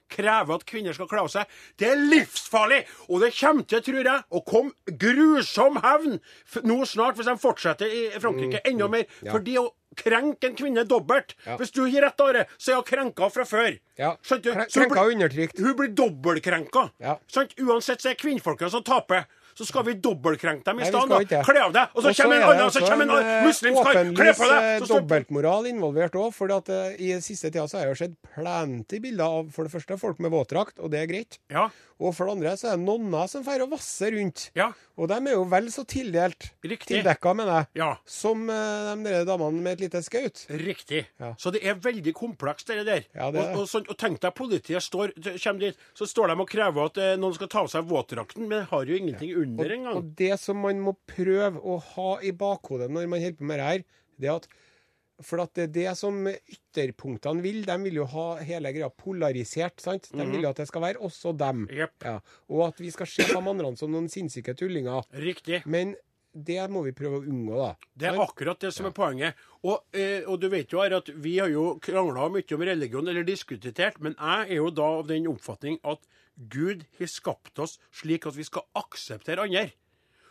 [0.09, 1.49] krever at kvinner skal kle av seg.
[1.77, 2.79] Det er livsfarlig!
[3.09, 6.17] Og det kommer til, tror jeg, å komme grusom hevn
[6.65, 9.05] nå snart, hvis de fortsetter i Frankrike enda mer.
[9.27, 9.67] For det å
[9.99, 11.57] krenke en kvinne dobbelt Ja.
[11.59, 13.75] Hvis du gir rett, Are, så er hun krenka fra før.
[13.99, 14.15] Ja.
[14.25, 15.59] Skjønte krenka og undertrykt.
[15.59, 16.89] Hun blir dobbeltkrenka.
[17.03, 17.17] Ja.
[17.31, 17.55] Skjønt?
[17.59, 19.27] Uansett så er kvinnfolkene som taper.
[19.59, 21.43] Så skal vi dobbeltkrenke dem i stedet.
[21.43, 21.95] Kle av deg!
[21.97, 23.97] Og så kommer en annen, og så kommer en en, annen eh, muslimsk kar.
[24.15, 24.67] Kle på deg!
[24.69, 26.29] eh, dobbeltmoral involvert òg.
[26.37, 29.67] For at, uh, i siste tida så har jeg jo sett plenty bilder av for
[29.67, 31.41] det første folk med våtdrakt, og det er greit.
[31.51, 31.67] Ja.
[31.99, 34.45] Og for det andre så er det nonner som drar og vasser rundt.
[34.55, 34.69] Ja.
[34.95, 36.47] Og de er jo vel så tildelt.
[36.63, 36.93] Riktig.
[36.93, 37.67] Tildekka, mener jeg.
[37.81, 37.89] Ja.
[38.07, 40.45] Som eh, de der damene med et lite skaut.
[40.61, 41.03] Riktig.
[41.19, 41.33] Ja.
[41.39, 43.03] Så det er veldig komplekst, det der.
[43.11, 46.31] Ja, det er og, og, sånn, og tenk deg politiet står, kommer dit, så står
[46.31, 49.35] de og krever at eh, noen skal ta av seg våtdrakten, men har jo ingenting
[49.43, 49.99] under engang.
[49.99, 53.59] Og det som man må prøve å ha i bakhodet når man holder på med
[53.59, 53.87] det her,
[54.19, 54.49] det er at
[55.25, 57.63] for at det er det som ytterpunktene vil.
[57.67, 59.81] De vil jo ha hele greia polarisert.
[59.83, 60.11] sant?
[60.13, 61.65] De vil jo at det skal være også dem.
[61.71, 62.05] Yep.
[62.05, 62.19] Ja.
[62.49, 65.07] Og at vi skal se på de andre som noen sinnssyke tullinger.
[65.13, 65.63] Riktig.
[65.65, 65.95] Men
[66.33, 67.69] det må vi prøve å unngå, da.
[67.97, 69.39] Det er akkurat det som er poenget.
[69.65, 73.07] Og, eh, og du vet jo her at vi har jo krangla mye om religion,
[73.07, 76.05] eller diskutert, men jeg er jo da av den oppfatning at
[76.37, 79.71] Gud har skapt oss slik at vi skal akseptere andre.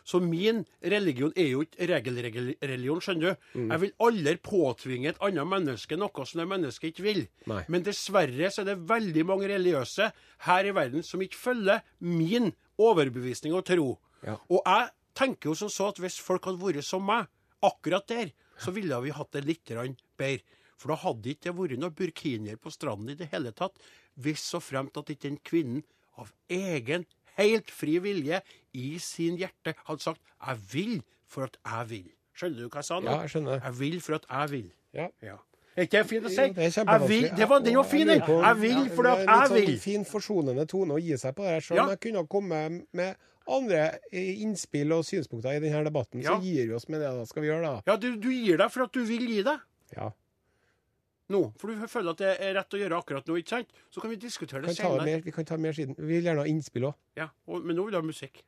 [0.07, 3.47] Så min religion er jo ikke regelreligion, skjønner du.
[3.59, 3.71] Mm.
[3.73, 7.23] Jeg vil aldri påtvinge et annet menneske noe som det mennesket ikke vil.
[7.51, 7.63] Nei.
[7.69, 10.11] Men dessverre så er det veldig mange religiøse
[10.47, 13.89] her i verden som ikke følger min overbevisning og tro.
[14.25, 14.37] Ja.
[14.49, 14.89] Og jeg
[15.19, 17.27] tenker jo som så at hvis folk hadde vært som meg,
[17.65, 20.57] akkurat der, så ville vi hatt det litt bedre.
[20.79, 23.75] For da hadde ikke det vært noen burkinier på stranden i det hele tatt,
[24.19, 25.83] hvis så fremt at ikke den kvinnen
[26.19, 27.05] av egen,
[27.39, 28.41] helt fri vilje
[28.73, 30.95] i sin hjerte hadde sagt 'jeg vil
[31.27, 32.11] for at jeg vil'.
[32.39, 33.09] Skjønner du hva jeg sa nå?
[33.11, 33.61] Ja, jeg skjønner.
[33.63, 34.71] Jeg vil for at jeg vil.
[34.93, 35.07] Ja.
[35.21, 35.35] Ja.
[35.77, 36.35] Er ikke det fint å si?
[36.41, 37.07] Jo, det er jeg kjempevanskelig.
[37.21, 38.19] vil, det var, den var fin, den.
[38.19, 39.69] Jeg vil fordi at jeg litt.
[39.69, 41.59] Sånn fin forsonende tone å gi seg på det her.
[41.61, 41.83] Selv Ja.
[41.83, 43.15] om jeg kunne ha kommet med
[43.47, 46.35] andre innspill og synspunkter i denne debatten, Ja.
[46.35, 47.07] så gir vi oss med det.
[47.11, 47.25] da.
[47.25, 47.81] Skal vi gjøre da?
[47.87, 49.59] Ja, du, du gir deg for at du vil gi deg.
[49.95, 50.11] Ja.
[51.29, 53.73] Nå, for du føler at det er rett å gjøre akkurat nå, ikke sant?
[53.93, 55.05] Så kan vi diskutere det senere.
[55.05, 55.93] mer, vi kan ta mer siden.
[55.99, 56.95] Vi vil gjerne ha innspill òg.
[57.19, 58.41] Ja, og, men nå vil jeg ha musikk.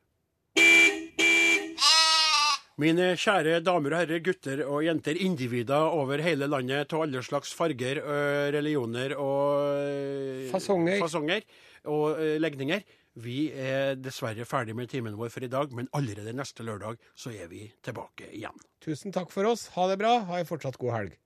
[2.82, 7.52] Mine kjære damer og herrer, gutter og jenter, individer over hele landet til alle slags
[7.54, 8.00] farger,
[8.54, 10.98] religioner og Fasonger.
[11.04, 11.44] fasonger
[11.92, 12.82] og legninger.
[13.22, 17.30] Vi er dessverre ferdig med timen vår for i dag, men allerede neste lørdag så
[17.36, 18.56] er vi tilbake igjen.
[18.82, 19.66] Tusen takk for oss.
[19.76, 20.16] Ha det bra.
[20.32, 21.18] Ha en fortsatt god helg.